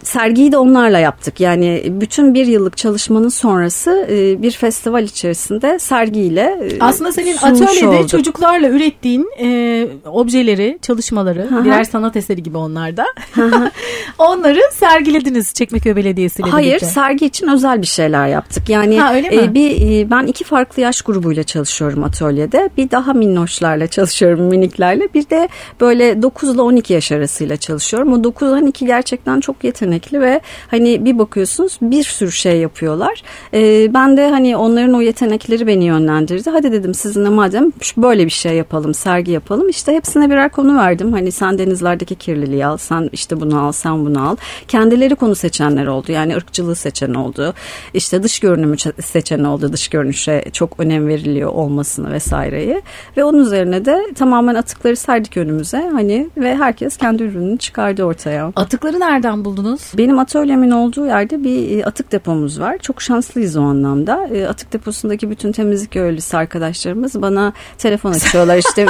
sergiyi 0.03 0.51
de 0.51 0.57
onlarla 0.57 0.99
yaptık. 0.99 1.39
Yani 1.39 1.83
bütün 1.89 2.33
bir 2.33 2.45
yıllık 2.45 2.77
çalışmanın 2.77 3.29
sonrası 3.29 4.07
e, 4.09 4.41
bir 4.41 4.51
festival 4.51 5.03
içerisinde 5.03 5.79
sergiyle 5.79 6.41
e, 6.41 6.79
Aslında 6.79 7.11
senin 7.11 7.37
atölyede 7.37 7.87
olduk. 7.87 8.09
çocuklarla 8.09 8.69
ürettiğin 8.69 9.29
e, 9.39 9.64
objeleri, 10.05 10.79
çalışmaları, 10.81 11.47
Aha. 11.51 11.65
birer 11.65 11.83
sanat 11.83 12.15
eseri 12.15 12.43
gibi 12.43 12.57
onlar 12.57 12.97
da. 12.97 13.05
Onları 14.17 14.59
sergilediniz 14.71 15.53
Çekmeköy 15.53 15.95
Belediyesi 15.95 16.41
ile 16.41 16.49
Hayır, 16.49 16.67
birlikte. 16.67 16.85
sergi 16.85 17.25
için 17.25 17.47
özel 17.47 17.81
bir 17.81 17.87
şeyler 17.87 18.27
yaptık. 18.27 18.69
Yani 18.69 18.99
ha, 18.99 19.15
öyle 19.15 19.29
mi? 19.29 19.35
E, 19.35 19.53
bir 19.53 19.81
e, 19.81 20.11
ben 20.11 20.27
iki 20.27 20.43
farklı 20.43 20.81
yaş 20.81 21.01
grubuyla 21.01 21.43
çalışıyorum 21.43 22.03
atölyede. 22.03 22.69
Bir 22.77 22.91
daha 22.91 23.13
minnoşlarla 23.13 23.87
çalışıyorum, 23.87 24.45
miniklerle. 24.45 25.09
Bir 25.13 25.29
de 25.29 25.49
böyle 25.81 26.21
9 26.21 26.55
ile 26.55 26.61
12 26.61 26.93
yaş 26.93 27.11
arasıyla 27.11 27.57
çalışıyorum. 27.57 28.13
O 28.13 28.17
9-12 28.17 28.85
gerçekten 28.85 29.39
çok 29.39 29.63
yetenekli 29.63 30.21
ve 30.21 30.41
hani 30.67 31.05
bir 31.05 31.19
bakıyorsunuz 31.19 31.77
bir 31.81 32.03
sürü 32.03 32.31
şey 32.31 32.57
yapıyorlar. 32.57 33.23
E, 33.53 33.93
ben 33.93 34.17
de 34.17 34.29
hani 34.29 34.57
onların 34.57 34.93
o 34.93 35.01
yetenekleri 35.01 35.67
beni 35.67 35.83
yönlendirdi. 35.85 36.49
Hadi 36.49 36.71
dedim 36.71 36.93
sizinle 36.93 37.29
madem 37.29 37.71
böyle 37.97 38.25
bir 38.25 38.29
şey 38.29 38.53
yapalım, 38.53 38.93
sergi 38.93 39.31
yapalım. 39.31 39.54
İşte 39.69 39.93
hepsine 39.93 40.29
birer 40.29 40.51
konu 40.51 40.77
verdim. 40.77 41.13
Hani 41.13 41.31
sen 41.31 41.57
denizlerdeki 41.57 42.15
kirliliği 42.15 42.65
al, 42.65 42.77
sen 42.77 43.09
işte 43.11 43.41
bunu 43.41 43.59
al, 43.59 43.71
sen 43.71 44.05
bunu 44.05 44.29
al. 44.29 44.35
Kendileri 44.67 45.15
konu 45.15 45.35
seçenler 45.35 45.87
oldu. 45.87 46.11
Yani 46.11 46.35
ırkçılığı 46.35 46.75
seçen 46.75 47.13
oldu. 47.13 47.53
İşte 47.93 48.23
dış 48.23 48.39
görünümü 48.39 48.75
seçen 49.01 49.43
oldu. 49.43 49.73
Dış 49.73 49.87
görünüşe 49.87 50.45
çok 50.53 50.79
önem 50.79 51.07
veriliyor 51.07 51.49
olmasını 51.49 52.11
vesaireyi. 52.11 52.81
Ve 53.17 53.23
onun 53.23 53.39
üzerine 53.39 53.85
de 53.85 54.01
tamamen 54.15 54.55
atıkları 54.55 54.95
serdik 54.95 55.37
önümüze. 55.37 55.89
Hani 55.93 56.29
ve 56.37 56.55
herkes 56.55 56.97
kendi 56.97 57.23
ürününü 57.23 57.57
çıkardı 57.57 58.03
ortaya. 58.03 58.51
Atıkları 58.55 58.99
nereden 58.99 59.45
buldunuz? 59.45 59.91
Benim 59.97 60.19
atölyemin 60.19 60.71
olduğu 60.71 61.05
yerde 61.05 61.43
bir 61.43 61.77
e, 61.77 61.85
atık 61.85 62.11
depomuz 62.11 62.59
var. 62.59 62.77
Çok 62.77 63.01
şanslıyız 63.01 63.57
o 63.57 63.61
anlamda. 63.61 64.27
E, 64.33 64.47
atık 64.47 64.73
deposundaki 64.73 65.29
bütün 65.29 65.51
temizlik 65.51 65.91
görevlisi 65.91 66.37
arkadaşlarımız 66.37 67.21
bana 67.21 67.53
telefon 67.77 68.11
açıyorlar. 68.11 68.57
İşte 68.57 68.87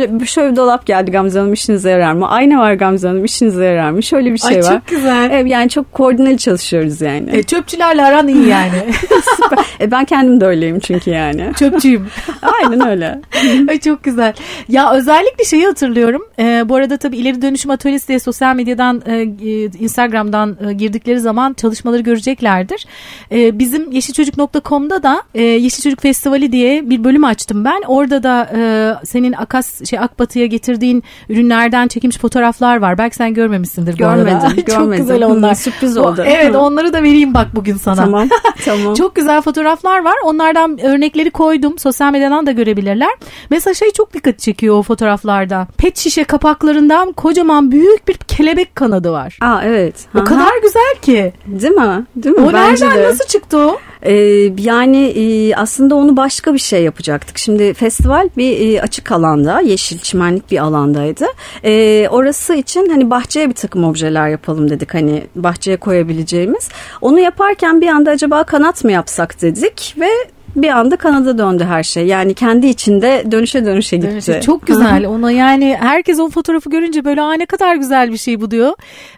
şöyle, 0.00 0.26
şöyle 0.26 0.52
bir 0.52 0.56
dolap 0.56 0.86
geldi 0.86 1.10
Gamze 1.10 1.38
Hanım 1.38 1.52
işinize 1.52 1.90
yarar 1.90 2.12
mı? 2.12 2.28
Ayna 2.28 2.58
var 2.58 2.74
Gamze 2.74 3.08
Hanım 3.08 3.24
işinize 3.24 3.64
yarar 3.64 3.90
mı? 3.90 4.02
Şöyle 4.02 4.32
bir 4.32 4.38
şey 4.38 4.56
Ay, 4.56 4.62
var. 4.62 4.72
Çok 4.72 4.86
güzel. 4.86 5.30
Evet, 5.32 5.50
yani 5.50 5.68
çok 5.68 5.92
koordineli 5.92 6.38
çalışıyoruz 6.38 7.00
yani. 7.00 7.36
E, 7.36 7.42
çöpçülerle 7.42 8.04
aran 8.04 8.28
iyi 8.28 8.48
yani. 8.48 8.92
Süper. 9.36 9.58
E, 9.80 9.90
ben 9.90 10.04
kendim 10.04 10.40
de 10.40 10.46
öyleyim 10.46 10.80
çünkü 10.80 11.10
yani. 11.10 11.52
Çöpçüyüm. 11.58 12.06
Aynen 12.42 12.88
öyle. 12.88 13.20
Ay, 13.68 13.80
çok 13.80 14.04
güzel. 14.04 14.32
Ya 14.68 14.92
özellikle 14.92 15.44
şeyi 15.44 15.66
hatırlıyorum. 15.66 16.22
E, 16.38 16.68
bu 16.68 16.74
arada 16.74 16.96
tabii 16.96 17.16
ileri 17.16 17.42
dönüşüm 17.42 17.70
atölyesi 17.70 18.08
diye 18.08 18.18
sosyal 18.18 18.56
medyadan 18.56 19.02
e, 19.06 19.16
e 19.16 19.64
Instagram'dan 19.64 20.56
e, 20.68 20.72
girdikleri 20.72 21.20
zaman 21.20 21.52
çalışmaları 21.52 22.02
göreceklerdir. 22.02 22.86
E, 23.32 23.58
bizim 23.58 23.92
yeşilçocuk.com'da 23.92 25.02
da 25.02 25.22
e, 25.34 25.42
Yeşil 25.42 25.82
Çocuk 25.82 26.00
Festivali 26.00 26.52
diye 26.52 26.90
bir 26.90 27.04
bölüm 27.04 27.24
açtım 27.24 27.64
ben. 27.64 27.82
Orada 27.86 28.22
da 28.22 28.50
e, 28.56 28.60
senin 29.06 29.32
Akas 29.32 29.80
şey 29.90 29.98
Akbatı'ya 29.98 30.46
getirdiğin 30.46 31.02
ürünlerden 31.28 31.88
çekilmiş 31.88 32.18
fotoğraflar 32.18 32.76
var. 32.76 32.98
Belki 32.98 33.16
sen 33.16 33.34
görmemişsindir 33.34 33.96
görmedim, 33.96 34.26
bu 34.26 34.46
arada. 34.46 34.54
Görmedim. 34.54 34.74
Çok 34.76 34.96
güzel 34.96 35.24
onlar. 35.24 35.54
Sürpriz 35.54 35.96
oldu. 35.96 36.24
evet 36.26 36.56
onları 36.56 36.92
da 36.92 37.02
vereyim 37.02 37.34
bak 37.34 37.46
bugün 37.54 37.76
sana. 37.76 37.96
Tamam. 37.96 38.28
tamam. 38.64 38.94
çok 38.94 39.14
güzel 39.14 39.40
fotoğraflar 39.42 40.04
var. 40.04 40.14
Onlardan 40.24 40.78
örnekleri 40.84 41.30
koydum. 41.30 41.78
Sosyal 41.78 42.12
medyadan 42.12 42.46
da 42.46 42.52
görebilirler. 42.52 43.10
Mesela 43.50 43.74
şey 43.74 43.90
çok 43.90 44.14
dikkat 44.14 44.38
çekiyor 44.38 44.74
o 44.78 44.82
fotoğraflarda. 44.82 45.66
Pet 45.78 45.98
şişe 45.98 46.24
kapaklarından 46.24 47.12
kocaman 47.12 47.70
büyük 47.70 48.08
bir 48.08 48.14
kelebek 48.14 48.76
kanadı 48.76 49.12
var. 49.12 49.38
Aa 49.40 49.60
evet. 49.64 49.94
O 50.14 50.24
kadar 50.24 50.62
güzel 50.62 50.94
ki. 51.02 51.32
Değil 51.46 51.74
mi? 51.74 52.06
Değil 52.16 52.36
mi? 52.36 52.42
O 52.42 52.52
Bence 52.52 52.84
nereden 52.86 53.02
de. 53.02 53.08
nasıl 53.08 53.24
çıktı 53.24 53.58
o? 53.58 53.78
Ee, 54.02 54.12
yani 54.58 55.06
e, 55.06 55.54
aslında 55.54 55.94
onu 55.94 56.16
başka 56.16 56.54
bir 56.54 56.58
şey 56.58 56.82
yapacaktık. 56.82 57.38
Şimdi 57.38 57.74
festival 57.74 58.28
bir 58.36 58.74
e, 58.74 58.82
açık 58.82 59.12
alanda, 59.12 59.60
yeşil 59.60 59.98
çimenlik 59.98 60.50
bir 60.50 60.58
alandaydı. 60.58 61.26
E, 61.64 62.08
orası 62.10 62.54
için 62.54 62.88
hani 62.88 63.10
bahçeye 63.10 63.48
bir 63.48 63.54
takım 63.54 63.84
objeler 63.84 64.28
yapalım 64.28 64.70
dedik. 64.70 64.94
Hani 64.94 65.22
bahçeye 65.36 65.76
koyabileceğimiz. 65.76 66.68
Onu 67.00 67.20
yaparken 67.20 67.80
bir 67.80 67.88
anda 67.88 68.10
acaba 68.10 68.44
kanat 68.44 68.84
mı 68.84 68.92
yapsak 68.92 69.42
dedik 69.42 69.94
ve 70.00 70.08
bir 70.56 70.68
anda 70.68 70.96
Kanada 70.96 71.38
döndü 71.38 71.64
her 71.64 71.82
şey. 71.82 72.06
Yani 72.06 72.34
kendi 72.34 72.66
içinde 72.66 73.24
dönüşe 73.30 73.64
dönüşe 73.64 73.96
gitti. 73.96 74.10
Dönüşe. 74.10 74.40
Çok 74.40 74.66
güzel. 74.66 75.06
Ona 75.06 75.30
yani 75.30 75.76
herkes 75.80 76.20
o 76.20 76.30
fotoğrafı 76.30 76.70
görünce 76.70 77.04
böyle 77.04 77.22
aa 77.22 77.32
ne 77.32 77.46
kadar 77.46 77.76
güzel 77.76 78.12
bir 78.12 78.16
şey 78.16 78.40
bu 78.40 78.50
diyor. 78.50 78.72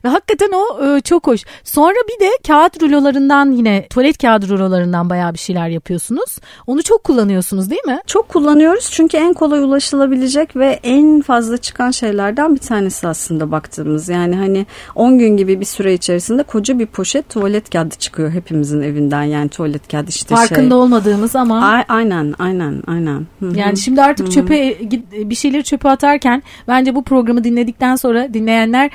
Ve 0.05 0.09
hakikaten 0.09 0.51
o 0.53 0.87
e, 0.87 1.01
çok 1.01 1.27
hoş. 1.27 1.45
Sonra 1.65 1.95
bir 2.09 2.25
de 2.25 2.31
kağıt 2.47 2.83
rulolarından 2.83 3.51
yine 3.51 3.87
tuvalet 3.91 4.19
kağıt 4.19 4.49
rulolarından 4.49 5.11
bayağı 5.11 5.35
bir 5.35 5.39
şeyler 5.39 5.69
yapıyorsunuz. 5.69 6.39
Onu 6.67 6.83
çok 6.83 7.05
kullanıyorsunuz 7.05 7.71
değil 7.71 7.85
mi? 7.87 8.01
Çok 8.07 8.29
kullanıyoruz 8.29 8.89
çünkü 8.91 9.17
en 9.17 9.33
kolay 9.33 9.63
ulaşılabilecek 9.63 10.57
ve 10.57 10.81
en 10.83 11.21
fazla 11.21 11.57
çıkan 11.57 11.91
şeylerden 11.91 12.55
bir 12.55 12.61
tanesi 12.61 13.09
aslında 13.09 13.51
baktığımız. 13.51 14.09
Yani 14.09 14.37
hani 14.37 14.67
10 14.95 15.19
gün 15.19 15.37
gibi 15.37 15.61
bir 15.61 15.65
süre 15.65 15.95
içerisinde 15.95 16.43
koca 16.43 16.79
bir 16.79 16.87
poşet 16.87 17.29
tuvalet 17.29 17.71
kağıdı 17.71 17.95
çıkıyor 17.95 18.31
hepimizin 18.31 18.83
evinden. 18.83 19.23
Yani 19.23 19.49
tuvalet 19.49 19.89
kağıdı 19.89 20.09
işte 20.09 20.35
Farkında 20.35 20.61
şey. 20.61 20.73
olmadığımız 20.73 21.22
yaptığımız 21.23 21.37
ama. 21.37 21.67
A- 21.67 21.95
aynen 21.95 22.35
aynen 22.39 22.83
aynen. 22.87 23.27
Hı-hı. 23.41 23.59
Yani 23.59 23.77
şimdi 23.77 24.03
artık 24.03 24.27
Hı-hı. 24.27 24.35
çöpe 24.35 24.77
bir 25.13 25.35
şeyleri 25.35 25.65
çöpe 25.65 25.89
atarken 25.89 26.43
bence 26.69 26.95
bu 26.95 27.03
programı 27.03 27.45
dinledikten 27.45 27.97
sonra 27.97 28.35
dinleyenler 28.35 28.91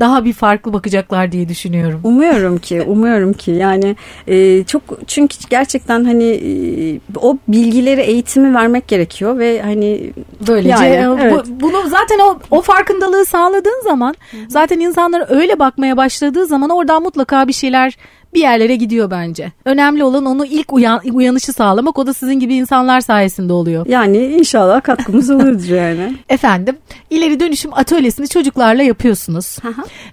daha 0.00 0.24
bir 0.24 0.32
farklı 0.32 0.72
bakacaklar 0.72 1.32
diye 1.32 1.48
düşünüyorum. 1.48 2.00
Umuyorum 2.04 2.58
ki 2.58 2.82
umuyorum 2.86 3.32
ki 3.32 3.50
yani 3.50 3.96
e, 4.26 4.64
çok 4.64 4.82
çünkü 5.06 5.36
gerçekten 5.50 6.04
hani 6.04 6.24
e, 6.24 7.00
o 7.16 7.38
bilgileri 7.48 8.00
eğitimi 8.00 8.54
vermek 8.54 8.88
gerekiyor 8.88 9.38
ve 9.38 9.62
hani 9.62 10.12
böylece 10.48 10.84
yani, 10.84 11.20
evet. 11.22 11.32
bu, 11.32 11.60
bunu 11.60 11.88
zaten 11.88 12.18
o 12.18 12.38
o 12.50 12.62
farkındalığı 12.62 13.24
sağladığın 13.24 13.82
zaman 13.84 14.14
zaten 14.48 14.80
insanlar 14.80 15.24
öyle 15.28 15.58
bakmaya 15.58 15.96
başladığı 15.96 16.46
zaman 16.46 16.70
oradan 16.70 17.02
mutlaka 17.02 17.48
bir 17.48 17.52
şeyler 17.52 17.96
bir 18.34 18.40
yerlere 18.40 18.76
gidiyor 18.76 19.10
bence. 19.10 19.52
Önemli 19.64 20.04
olan 20.04 20.26
onu 20.26 20.46
ilk 20.46 20.72
uyan, 20.72 21.00
uyanışı 21.12 21.52
sağlamak. 21.52 21.98
O 21.98 22.06
da 22.06 22.14
sizin 22.14 22.34
gibi 22.34 22.54
insanlar 22.54 23.00
sayesinde 23.00 23.52
oluyor. 23.52 23.86
Yani 23.86 24.26
inşallah 24.26 24.82
katkımız 24.82 25.30
oluyordur 25.30 25.68
yani. 25.68 26.16
Efendim 26.28 26.76
ileri 27.10 27.40
dönüşüm 27.40 27.74
atölyesini 27.74 28.28
çocuklarla 28.28 28.82
yapıyorsunuz. 28.82 29.56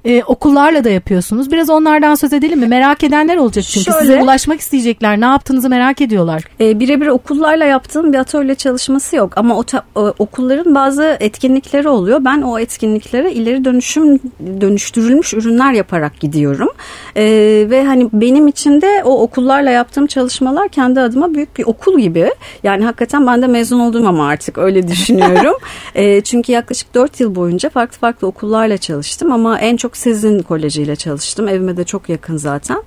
ee, 0.06 0.24
okullarla 0.24 0.84
da 0.84 0.90
yapıyorsunuz. 0.90 1.52
Biraz 1.52 1.70
onlardan 1.70 2.16
söz 2.16 2.34
edelim 2.34 2.60
mi? 2.60 2.68
Merak 2.68 3.04
edenler 3.04 3.38
olacak 3.38 3.64
çünkü. 3.64 3.92
Şöyle, 3.92 4.00
Size 4.00 4.24
ulaşmak 4.24 4.60
isteyecekler. 4.60 5.22
Ne 5.22 5.26
yaptığınızı 5.26 5.70
merak 5.70 6.02
ediyorlar. 6.02 6.44
E, 6.60 6.80
birebir 6.80 7.08
okullarla 7.08 7.66
yaptığım 7.66 8.14
bir 8.14 8.18
atölye 8.18 8.56
çalışması 8.56 9.16
yok. 9.16 9.34
Ama 9.38 9.58
o, 9.58 9.64
ta, 9.64 9.84
o 9.96 10.14
okulların 10.20 10.76
bazı 10.76 11.18
etkinlikleri 11.20 11.90
oluyor. 11.90 12.26
Ben 12.26 12.42
o 12.42 12.60
etkinliklere 12.60 13.32
ileri 13.32 13.66
dönüşüm 13.66 14.20
dönüştürülmüş 14.62 15.34
ürünler 15.34 15.74
yaparak 15.74 16.20
gidiyorum. 16.20 16.70
E, 17.16 17.24
ve 17.70 17.86
hani 17.86 18.09
benim 18.14 18.48
için 18.48 18.82
de 18.82 19.02
o 19.06 19.22
okullarla 19.22 19.70
yaptığım 19.70 20.08
çalışmalar 20.08 20.70
kendi 20.70 21.00
adıma 21.00 21.34
büyük 21.34 21.58
bir 21.58 21.66
okul 21.66 22.00
gibi. 22.00 22.32
Yani 22.64 22.86
hakikaten 22.86 23.28
ben 23.28 23.42
de 23.42 23.48
mezun 23.48 23.80
oldum 23.80 24.08
ama 24.08 24.28
artık 24.28 24.58
öyle 24.58 24.88
düşünüyorum. 24.88 25.56
e, 25.96 26.22
çünkü 26.22 26.52
yaklaşık 26.52 26.96
4 26.96 27.20
yıl 27.20 27.36
boyunca 27.36 27.70
farklı 27.70 28.00
farklı 28.00 28.28
okullarla 28.28 28.78
çalıştım 28.78 29.32
ama 29.32 29.60
en 29.60 29.78
çok 29.78 29.98
Sezin 29.98 30.40
Koleji 30.40 30.82
ile 30.82 30.96
çalıştım. 30.96 31.48
Evime 31.48 31.78
de 31.78 31.84
çok 31.84 32.10
yakın 32.10 32.38
zaten. 32.38 32.84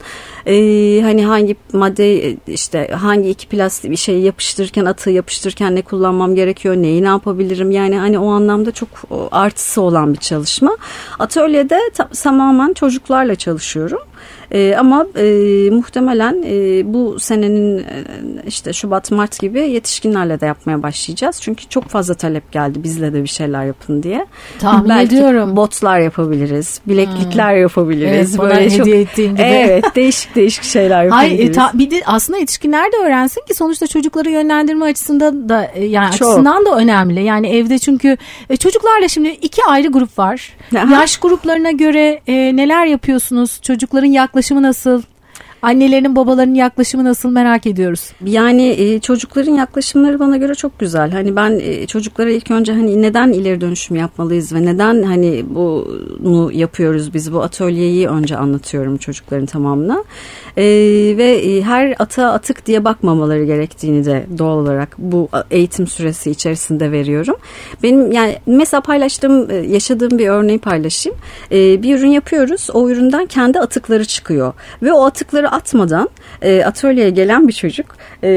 E, 0.47 0.55
hani 1.02 1.25
hangi 1.25 1.57
madde 1.73 2.37
işte 2.47 2.88
hangi 3.00 3.31
iki 3.31 3.49
plastik 3.49 3.91
bir 3.91 3.97
şeyi 3.97 4.25
yapıştırırken 4.25 4.85
atığı 4.85 5.11
yapıştırırken 5.11 5.76
ne 5.76 5.83
kullanmam 5.83 6.35
gerekiyor, 6.35 6.76
neyi 6.76 7.02
ne 7.02 7.07
yapabilirim? 7.07 7.71
Yani 7.71 7.99
hani 7.99 8.19
o 8.19 8.31
anlamda 8.31 8.73
çok 8.73 8.88
artısı 9.31 9.83
olan 9.83 10.12
bir 10.12 10.19
çalışma. 10.19 10.76
Atölyede 11.19 11.81
tamamen 12.23 12.73
çocuklarla 12.73 13.35
çalışıyorum. 13.35 14.00
E, 14.50 14.75
ama 14.79 15.07
e, 15.17 15.25
muhtemelen 15.71 16.43
e, 16.47 16.83
bu 16.95 17.21
senenin 17.21 17.79
e, 17.79 17.85
işte 18.47 18.73
Şubat 18.73 19.11
Mart 19.11 19.38
gibi 19.41 19.61
yetişkinlerle 19.61 20.41
de 20.41 20.47
yapmaya 20.47 20.83
başlayacağız. 20.83 21.38
Çünkü 21.41 21.69
çok 21.69 21.88
fazla 21.88 22.14
talep 22.14 22.52
geldi 22.52 22.83
bizle 22.83 23.12
de 23.12 23.23
bir 23.23 23.29
şeyler 23.29 23.64
yapın 23.64 24.02
diye. 24.02 24.26
Tahmin 24.59 24.88
Belki 24.88 25.17
ediyorum. 25.17 25.57
botlar 25.57 25.99
yapabiliriz, 26.00 26.81
bileklikler 26.87 27.55
yapabiliriz. 27.55 28.31
Evet, 28.31 28.38
bana 28.38 28.55
hediye 28.61 29.00
ettiğin 29.00 29.33
gibi. 29.33 29.43
Evet 29.43 29.85
değişik 29.97 30.35
değişik 30.35 30.64
şeyler 30.64 31.07
Hayır, 31.09 31.31
yapabiliriz. 31.31 31.50
e, 31.57 31.61
ta- 31.61 31.71
bir 31.75 31.91
de 31.91 32.02
aslında 32.07 32.38
yetişkinler 32.38 32.93
de 32.93 32.97
öğrensin 32.97 33.41
ki 33.49 33.55
sonuçta 33.55 33.87
çocukları 33.87 34.31
yönlendirme 34.31 34.85
açısından 34.85 35.49
da 35.49 35.64
e, 35.75 35.85
yani 35.85 36.17
Çok. 36.17 36.29
açısından 36.29 36.67
da 36.67 36.76
önemli. 36.76 37.23
Yani 37.23 37.49
evde 37.57 37.79
çünkü 37.79 38.17
e, 38.50 38.57
çocuklarla 38.57 39.09
şimdi 39.09 39.29
iki 39.29 39.64
ayrı 39.64 39.88
grup 39.88 40.19
var. 40.19 40.52
Aha. 40.79 40.93
Yaş 40.95 41.17
gruplarına 41.17 41.71
göre 41.71 42.21
e, 42.26 42.57
neler 42.57 42.87
yapıyorsunuz? 42.87 43.61
Çocukların 43.62 44.07
yaklaşımı 44.12 44.62
nasıl? 44.62 45.02
Annelerinin 45.62 46.16
babalarının 46.16 46.54
yaklaşımı 46.54 47.04
nasıl 47.04 47.31
merak 47.31 47.66
ediyoruz. 47.66 48.12
Yani 48.25 48.69
e, 48.69 49.00
çocukların 49.00 49.52
yaklaşımları 49.52 50.19
bana 50.19 50.37
göre 50.37 50.54
çok 50.54 50.78
güzel. 50.78 51.11
Hani 51.11 51.37
ben 51.37 51.61
e, 51.62 51.87
çocuklara 51.87 52.31
ilk 52.31 52.50
önce 52.50 52.73
hani 52.73 53.02
neden 53.02 53.33
ileri 53.33 53.61
dönüşüm 53.61 53.97
yapmalıyız 53.97 54.52
ve 54.52 54.64
neden 54.64 55.02
hani 55.02 55.45
bunu 55.54 56.52
yapıyoruz 56.52 57.14
biz 57.14 57.33
bu 57.33 57.42
atölyeyi 57.42 58.09
önce 58.09 58.37
anlatıyorum 58.37 58.97
çocukların 58.97 59.47
tamamına. 59.47 60.04
E, 60.57 60.64
ve 61.16 61.33
e, 61.33 61.62
her 61.62 61.95
ata 61.99 62.33
atık 62.33 62.66
diye 62.66 62.85
bakmamaları 62.85 63.45
gerektiğini 63.45 64.04
de 64.04 64.26
doğal 64.38 64.59
olarak 64.59 64.95
bu 64.99 65.28
eğitim 65.50 65.87
süresi 65.87 66.31
içerisinde 66.31 66.92
veriyorum. 66.92 67.37
Benim 67.83 68.12
yani 68.12 68.38
mesela 68.47 68.81
paylaştığım 68.81 69.50
e, 69.50 69.54
yaşadığım 69.54 70.19
bir 70.19 70.28
örneği 70.28 70.59
paylaşayım. 70.59 71.19
E, 71.52 71.83
bir 71.83 71.99
ürün 71.99 72.11
yapıyoruz. 72.11 72.69
O 72.73 72.90
üründen 72.90 73.26
kendi 73.26 73.61
atıkları 73.61 74.04
çıkıyor 74.04 74.52
ve 74.83 74.92
o 74.92 75.04
atıkları 75.04 75.52
atmadan 75.53 76.09
e, 76.43 76.65
atölyeye 76.65 77.11
gelen 77.11 77.49
bir 77.49 77.53
çocuk 77.53 77.87
e, 78.25 78.31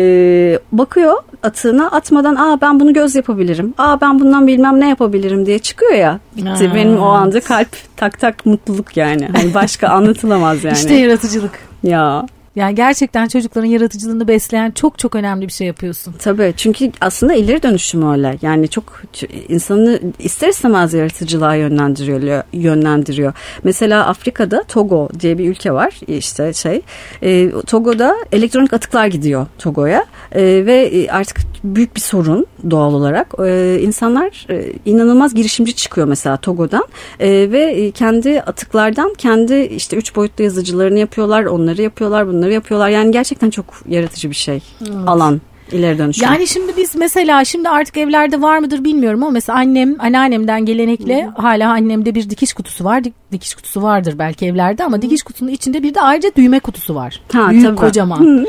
bakıyor 0.72 1.14
atığına 1.44 1.88
atmadan 1.92 2.36
aa 2.36 2.62
ben 2.62 2.80
bunu 2.80 2.94
göz 2.94 3.16
yapabilirim. 3.16 3.74
Aa 3.78 4.02
ben 4.02 4.20
bundan 4.20 4.48
bilmem 4.48 4.80
ne 4.80 4.90
yapabilirim 4.90 5.46
diye 5.46 5.60
çıkıyor 5.60 5.94
ya. 5.94 6.20
Bitti 6.38 6.70
Aa, 6.72 6.76
benim 6.76 6.98
o 6.98 7.06
anda 7.06 7.40
kalp 7.42 7.68
tak 7.98 8.20
tak 8.20 8.46
mutluluk 8.46 8.98
yani. 8.98 9.30
Hani 9.36 9.54
başka 9.54 9.88
anlatılamaz 9.88 10.64
yani. 10.64 10.78
İşte 10.78 10.94
yaratıcılık. 10.94 11.52
ya 11.84 12.26
Yani 12.56 12.76
gerçekten 12.76 13.28
çocukların 13.28 13.68
yaratıcılığını 13.68 14.28
besleyen 14.28 14.72
çok 14.72 15.00
çok 15.00 15.16
önemli 15.16 15.48
bir 15.48 15.52
şey 15.52 15.68
yapıyorsun. 15.68 16.14
Tabii 16.20 16.54
çünkü 16.58 16.92
aslında 17.02 17.34
ileri 17.34 17.64
dönüşüm 17.64 18.12
öyle. 18.12 18.38
Yani 18.42 18.68
çok 18.68 19.02
insanı 19.50 20.00
ister 20.20 20.50
istemez 20.50 20.94
yaratıcılığa 20.94 21.56
yönlendiriyor. 21.56 22.44
yönlendiriyor. 22.54 23.34
Mesela 23.64 24.06
Afrika'da 24.06 24.64
Togo 24.64 25.10
diye 25.20 25.38
bir 25.38 25.50
ülke 25.50 25.72
var. 25.72 26.00
İşte 26.08 26.54
şey 26.54 26.82
e, 27.22 27.52
Togo'da 27.68 28.16
elektronik 28.32 28.74
atıklar 28.74 29.08
gidiyor 29.08 29.48
Togo'ya 29.60 30.06
E, 30.32 30.42
ve 30.66 30.90
e, 30.94 31.10
artık 31.10 31.38
büyük 31.64 31.96
bir 31.96 32.02
sorun 32.02 32.46
doğal 32.72 32.94
olarak. 32.94 33.28
E, 33.46 33.80
insanlar 33.82 34.46
e, 34.50 34.74
inanılmaz 34.86 35.36
girişimci 35.36 35.76
çıkıyor 35.76 36.08
mesela 36.08 36.38
Togo'dan 36.38 36.86
E, 37.20 37.30
ve 37.30 37.64
e, 37.64 37.92
kendi 37.92 38.42
atıklardan 38.42 39.14
kendi 39.14 39.56
işte 39.56 39.98
üç 39.98 40.16
boyutlu 40.16 40.44
yazıcılarını 40.44 41.00
yapıyorlar, 41.00 41.46
onları 41.46 41.82
yapıyorlar, 41.82 42.28
bunları 42.28 42.45
yapıyorlar. 42.54 42.90
Yani 42.90 43.12
gerçekten 43.12 43.50
çok 43.50 43.66
yaratıcı 43.88 44.30
bir 44.30 44.36
şey 44.36 44.64
alan 45.08 45.42
ileri 45.72 45.98
dönüşüm. 45.98 46.24
Yani 46.28 46.48
şimdi 46.48 46.74
biz 46.78 46.96
mesela 46.96 47.46
şimdi 47.46 47.70
artık 47.70 47.98
evlerde 47.98 48.42
var 48.42 48.58
mıdır 48.60 48.84
bilmiyorum 48.84 49.24
ama 49.24 49.32
mesela 49.32 49.58
annem 49.60 49.96
anneannemden 50.00 50.66
gelenekle 50.66 51.30
hala 51.38 51.70
annemde 51.72 52.16
bir 52.16 52.30
dikiş 52.30 52.54
kutusu 52.54 52.84
var. 52.84 53.00
Dik- 53.00 53.14
Dikiş 53.32 53.54
kutusu 53.56 53.82
vardır 53.82 54.16
belki 54.20 54.46
evlerde 54.46 54.84
ama 54.84 55.02
dikiş 55.02 55.24
kutusunun 55.24 55.52
içinde 55.52 55.84
bir 55.84 55.94
de 55.96 56.02
ayrıca 56.02 56.30
düğme 56.36 56.60
kutusu 56.60 56.96
var. 56.96 57.22
Ha, 57.34 57.50
Büyük 57.50 57.66
tabii. 57.66 57.76
kocaman. 57.76 58.48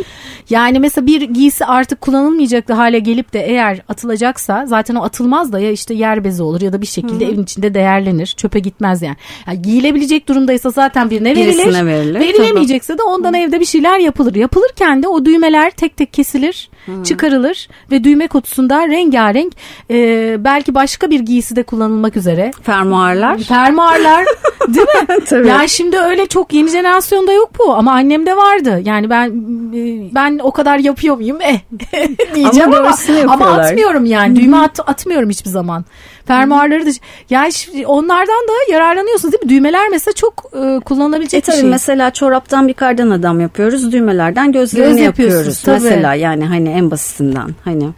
Yani 0.50 0.80
mesela 0.80 1.06
bir 1.06 1.20
giysi 1.22 1.64
artık 1.64 2.00
kullanılmayacak 2.00 2.70
hale 2.70 2.98
gelip 2.98 3.32
de 3.32 3.40
eğer 3.46 3.80
atılacaksa 3.88 4.66
zaten 4.66 4.94
o 4.94 5.02
atılmaz 5.04 5.52
da 5.52 5.60
ya 5.60 5.70
işte 5.70 5.94
yer 5.94 6.24
bezi 6.24 6.42
olur 6.42 6.60
ya 6.60 6.72
da 6.72 6.80
bir 6.82 6.86
şekilde 6.86 7.24
evin 7.26 7.42
içinde 7.42 7.74
değerlenir. 7.74 8.26
Çöpe 8.26 8.58
gitmez 8.58 9.02
yani. 9.02 9.16
yani 9.46 9.62
giyilebilecek 9.62 10.28
durumdaysa 10.28 10.70
zaten 10.70 11.10
birine 11.10 11.30
verilir. 11.36 11.58
Birisine 11.58 11.86
verilir, 11.86 12.20
Verilemeyecekse 12.20 12.98
de 12.98 13.02
ondan 13.02 13.34
evde 13.34 13.60
bir 13.60 13.64
şeyler 13.64 13.98
yapılır. 13.98 14.34
Yapılırken 14.34 15.02
de 15.02 15.08
o 15.08 15.24
düğmeler 15.24 15.70
tek 15.70 15.96
tek 15.96 16.12
kesilir, 16.12 16.70
çıkarılır 17.06 17.68
ve 17.90 18.04
düğme 18.04 18.28
kutusunda 18.28 18.88
rengarenk 18.88 19.52
e, 19.90 20.36
belki 20.44 20.74
başka 20.74 21.10
bir 21.10 21.20
giysi 21.20 21.56
de 21.56 21.62
kullanılmak 21.62 22.16
üzere 22.16 22.50
fermuarlar. 22.62 23.38
fermuarlar 23.38 24.24
değil 24.68 24.86
mi? 24.86 25.24
Tabii. 25.28 25.48
Yani 25.48 25.68
şimdi 25.68 25.98
öyle 25.98 26.26
çok 26.26 26.52
yeni 26.52 26.70
jenerasyonda 26.70 27.32
yok 27.32 27.50
bu 27.58 27.74
ama 27.74 27.92
annemde 27.92 28.36
vardı. 28.36 28.80
Yani 28.84 29.10
ben 29.10 29.28
e, 29.74 30.14
ben 30.14 30.38
o 30.42 30.50
kadar 30.50 30.78
yapıyor 30.78 31.16
muyum? 31.16 31.38
Eh 31.40 31.58
diyeceğim 32.34 32.74
Ama 32.74 32.96
ama, 33.32 33.46
ama, 33.46 33.46
atmıyorum 33.46 34.04
yani. 34.04 34.36
Düğme 34.36 34.56
at, 34.56 34.80
atmıyorum 34.80 35.30
hiçbir 35.30 35.50
zaman. 35.50 35.84
Fermuarları 36.26 36.86
da 36.86 36.90
yani 37.30 37.52
onlardan 37.86 38.48
da 38.48 38.72
yararlanıyorsunuz 38.72 39.32
değil 39.32 39.44
mi? 39.44 39.48
Düğmeler 39.48 39.88
mesela 39.88 40.14
çok 40.14 40.44
e, 40.52 40.80
kullanılabilecek 40.80 41.38
E 41.38 41.40
tabii 41.40 41.56
bir 41.56 41.60
şey. 41.60 41.70
mesela 41.70 42.10
çoraptan 42.10 42.68
bir 42.68 42.74
kardan 42.74 43.10
adam 43.10 43.40
yapıyoruz. 43.40 43.92
Düğmelerden 43.92 44.52
gözlerini 44.52 44.90
Göz 44.96 45.00
yapıyoruz. 45.04 45.62
tabii. 45.62 45.80
Mesela 45.82 46.14
yani 46.14 46.44
hani 46.46 46.68
en 46.68 46.90
basitinden 46.90 47.48
hani. 47.64 47.88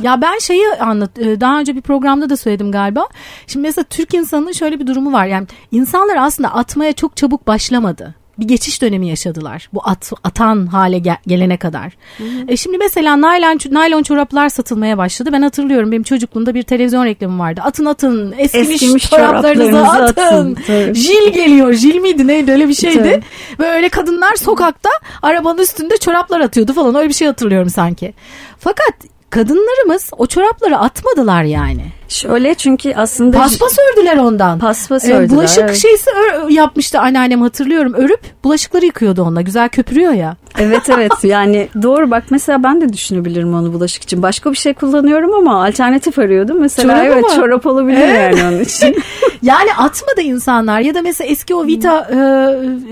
Ya 0.00 0.22
ben 0.22 0.38
şeyi 0.38 0.66
anlat 0.80 1.18
e, 1.18 1.40
daha 1.40 1.58
önce 1.60 1.76
bir 1.76 1.80
programda 1.82 2.30
da 2.30 2.36
söyledim 2.36 2.72
galiba. 2.72 3.06
Şimdi 3.46 3.66
mesela 3.66 3.84
Türk 3.90 4.14
insanının 4.14 4.52
şöyle 4.52 4.80
bir 4.80 4.86
durumu 4.86 5.12
var. 5.12 5.26
Yani 5.26 5.46
insanlar 5.72 6.16
aslında 6.16 6.54
atmaya 6.54 6.92
çok 6.92 7.16
çabuk 7.16 7.46
başlamadı. 7.46 8.14
Bir 8.38 8.48
geçiş 8.48 8.82
dönemi 8.82 9.08
yaşadılar. 9.08 9.68
Bu 9.74 9.80
at, 9.84 10.12
atan 10.24 10.66
hale 10.66 10.98
gel- 10.98 11.16
gelene 11.26 11.56
kadar. 11.56 11.92
E 12.48 12.56
şimdi 12.56 12.78
mesela 12.78 13.20
naylon, 13.20 13.58
naylon 13.70 14.02
çoraplar 14.02 14.48
satılmaya 14.48 14.98
başladı. 14.98 15.30
Ben 15.32 15.42
hatırlıyorum 15.42 15.92
benim 15.92 16.02
çocukluğumda 16.02 16.54
bir 16.54 16.62
televizyon 16.62 17.04
reklamı 17.04 17.38
vardı. 17.42 17.60
Atın 17.64 17.84
atın 17.84 18.34
eskimiş, 18.38 18.70
Eskimiş 18.82 19.10
çoraplarınızı 19.10 19.78
atın. 19.78 20.22
atın. 20.22 20.54
Tabii. 20.66 20.94
Jil 20.94 21.32
geliyor. 21.32 21.72
Jil 21.72 21.94
miydi 22.00 22.26
neydi 22.26 22.52
öyle 22.52 22.68
bir 22.68 22.74
şeydi. 22.74 22.98
Tabii. 22.98 23.22
Ve 23.60 23.70
öyle 23.72 23.88
kadınlar 23.88 24.34
sokakta 24.36 24.90
arabanın 25.22 25.58
üstünde 25.58 25.96
çoraplar 25.96 26.40
atıyordu 26.40 26.72
falan. 26.72 26.94
Öyle 26.94 27.08
bir 27.08 27.14
şey 27.14 27.26
hatırlıyorum 27.28 27.70
sanki. 27.70 28.14
Fakat 28.58 28.94
kadınlarımız 29.30 30.10
o 30.18 30.26
çorapları 30.26 30.78
atmadılar 30.78 31.42
yani. 31.42 31.84
Şöyle 32.08 32.54
çünkü 32.54 32.92
aslında 32.96 33.38
Paspas 33.38 33.76
ördüler 33.92 34.16
ondan. 34.16 34.58
Paspas 34.58 35.04
Ee, 35.04 35.14
ördüler, 35.14 35.30
bulaşık 35.30 35.58
evet. 35.64 35.76
şeysi 35.76 36.10
yapmıştı 36.50 37.00
anneannem 37.00 37.42
hatırlıyorum. 37.42 37.94
Örüp 37.94 38.20
bulaşıkları 38.44 38.84
yıkıyordu 38.86 39.22
onunla. 39.22 39.40
Güzel 39.42 39.68
köpürüyor 39.68 40.12
ya. 40.12 40.36
Evet 40.58 40.90
evet 40.90 41.12
yani 41.24 41.68
doğru 41.82 42.10
bak 42.10 42.24
mesela 42.30 42.62
ben 42.62 42.80
de 42.80 42.92
düşünebilirim 42.92 43.54
onu 43.54 43.72
bulaşık 43.72 44.02
için. 44.02 44.22
Başka 44.22 44.52
bir 44.52 44.56
şey 44.56 44.74
kullanıyorum 44.74 45.34
ama 45.34 45.64
alternatif 45.64 46.18
arıyordum. 46.18 46.60
Mesela 46.60 46.94
Çorap 46.94 47.06
evet 47.06 47.24
ama. 47.24 47.34
çorap 47.34 47.66
olabilir 47.66 47.98
Evet. 48.00 48.38
yani 48.38 48.54
onun 48.54 48.64
için. 48.64 48.96
Yani 49.42 49.74
atmadı 49.74 50.20
insanlar 50.20 50.80
ya 50.80 50.94
da 50.94 51.02
mesela 51.02 51.30
eski 51.30 51.54
o 51.54 51.66
vita 51.66 52.00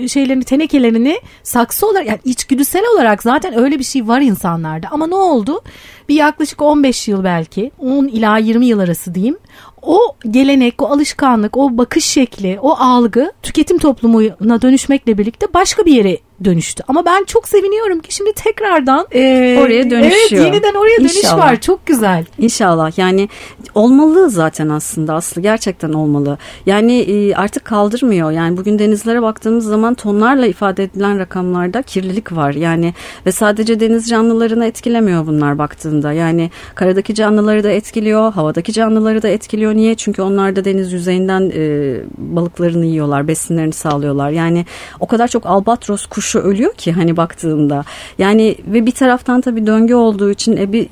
e, 0.03 0.07
şeylerini 0.07 0.43
tenekelerini 0.43 1.19
saksı 1.43 1.87
olarak 1.87 2.07
yani 2.07 2.19
içgüdüsel 2.25 2.83
olarak 2.95 3.23
zaten 3.23 3.57
öyle 3.59 3.79
bir 3.79 3.83
şey 3.83 4.07
var 4.07 4.21
insanlarda. 4.21 4.87
Ama 4.91 5.07
ne 5.07 5.15
oldu? 5.15 5.61
Bir 6.09 6.15
yaklaşık 6.15 6.61
15 6.61 7.07
yıl 7.07 7.23
belki 7.23 7.71
10 7.79 8.07
ila 8.07 8.37
20 8.37 8.65
yıl 8.65 8.79
arası 8.79 9.02
diyeyim. 9.13 9.37
O 9.81 9.99
gelenek, 10.29 10.81
o 10.81 10.85
alışkanlık, 10.87 11.57
o 11.57 11.77
bakış 11.77 12.05
şekli, 12.05 12.59
o 12.61 12.73
algı 12.73 13.31
tüketim 13.43 13.77
toplumuna 13.77 14.61
dönüşmekle 14.61 15.17
birlikte 15.17 15.47
başka 15.53 15.85
bir 15.85 15.93
yere 15.93 16.17
dönüştü. 16.45 16.83
Ama 16.87 17.05
ben 17.05 17.23
çok 17.23 17.47
seviniyorum 17.47 17.99
ki 17.99 18.15
şimdi 18.15 18.33
tekrardan 18.33 19.07
e, 19.11 19.57
Oraya 19.61 19.89
dönüşüyor. 19.89 20.11
Evet 20.11 20.31
yeniden 20.31 20.73
oraya 20.73 20.99
dönüş 20.99 21.17
İnşallah. 21.17 21.51
var. 21.51 21.61
Çok 21.61 21.85
güzel. 21.85 22.25
İnşallah 22.39 22.97
yani 22.97 23.29
olmalı 23.75 24.29
zaten 24.29 24.69
aslında 24.69 25.13
Aslı 25.13 25.41
gerçekten 25.41 25.93
olmalı. 25.93 26.37
Yani 26.65 26.99
e, 26.99 27.33
artık 27.35 27.65
kaldırmıyor 27.65 28.31
yani 28.31 28.57
bugün 28.57 28.79
denizlere 28.79 29.21
baktığımız 29.21 29.65
zaman 29.65 29.93
tonlarla 29.93 30.45
ifade 30.45 30.83
edilen 30.83 31.19
rakamlarda 31.19 31.81
kirlilik 31.81 32.31
var. 32.31 32.53
Yani 32.53 32.93
ve 33.25 33.31
sadece 33.31 33.79
deniz 33.79 34.09
canlılarını 34.09 34.65
etkilemiyor 34.65 35.27
bunlar 35.27 35.57
baktığında. 35.57 36.11
Yani 36.13 36.51
karadaki 36.75 37.15
canlıları 37.15 37.63
da 37.63 37.69
etkiliyor, 37.69 38.33
havadaki 38.33 38.73
canlıları 38.73 39.21
da 39.21 39.27
etkiliyor. 39.27 39.75
Niye? 39.75 39.95
Çünkü 39.95 40.21
onlar 40.21 40.55
da 40.55 40.65
deniz 40.65 40.93
yüzeyinden 40.93 41.51
e, 41.55 41.95
balıklarını 42.17 42.85
yiyorlar, 42.85 43.27
besinlerini 43.27 43.73
sağlıyorlar. 43.73 44.29
Yani 44.29 44.65
o 44.99 45.07
kadar 45.07 45.27
çok 45.27 45.45
albatros 45.45 46.05
kuşu 46.33 46.47
ölüyor 46.47 46.73
ki 46.73 46.91
hani 46.91 47.17
baktığında. 47.17 47.83
Yani 48.17 48.55
ve 48.67 48.85
bir 48.85 48.91
taraftan 48.91 49.41
tabii 49.41 49.67
döngü 49.67 49.93
olduğu 49.93 50.31
için 50.31 50.57
e, 50.57 50.73
bir 50.73 50.87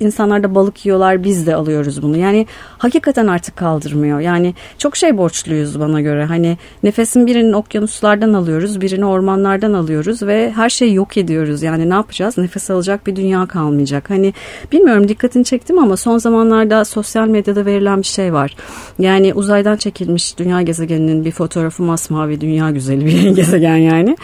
insanlar 0.00 0.42
da 0.42 0.54
balık 0.54 0.86
yiyorlar, 0.86 1.24
biz 1.24 1.46
de 1.46 1.54
alıyoruz 1.54 2.02
bunu. 2.02 2.16
Yani 2.16 2.46
hakikaten 2.78 3.26
artık 3.26 3.56
kaldırmıyor. 3.56 4.20
Yani 4.20 4.54
çok 4.78 4.96
şey 4.96 5.16
borçluyuz 5.16 5.80
bana 5.80 6.00
göre. 6.00 6.24
Hani 6.24 6.58
nefesin 6.82 7.26
birinin 7.26 7.52
okyanuslardan 7.52 8.32
alıyoruz, 8.32 8.80
birini 8.80 9.04
ormanlardan 9.04 9.72
alıyoruz 9.72 10.22
ve 10.22 10.52
her 10.56 10.70
şeyi 10.70 10.94
yok 10.94 11.16
ediyoruz. 11.16 11.62
Yani 11.62 11.90
ne 11.90 11.94
yapacağız? 11.94 12.38
Nefes 12.38 12.70
alacak 12.70 13.06
bir 13.06 13.16
dünya 13.16 13.46
kalmayacak. 13.46 14.10
Hani 14.10 14.34
bilmiyorum 14.72 15.08
dikkatini 15.08 15.44
çektim 15.44 15.78
ama 15.78 15.96
son 15.96 16.18
zamanlarda 16.18 16.84
sosyal 16.84 17.28
medyada 17.28 17.66
verilen 17.66 17.98
bir 17.98 18.06
şey 18.06 18.32
var. 18.32 18.56
Yani 18.98 19.34
uzaydan 19.34 19.76
çekilmiş 19.76 20.38
dünya 20.38 20.62
gezegeninin 20.62 21.24
bir 21.24 21.32
fotoğrafı 21.32 21.82
masmavi 21.82 22.40
dünya 22.40 22.70
güzeli 22.70 23.06
bir 23.06 23.30
gezegen 23.40 23.76
yani. 23.76 24.16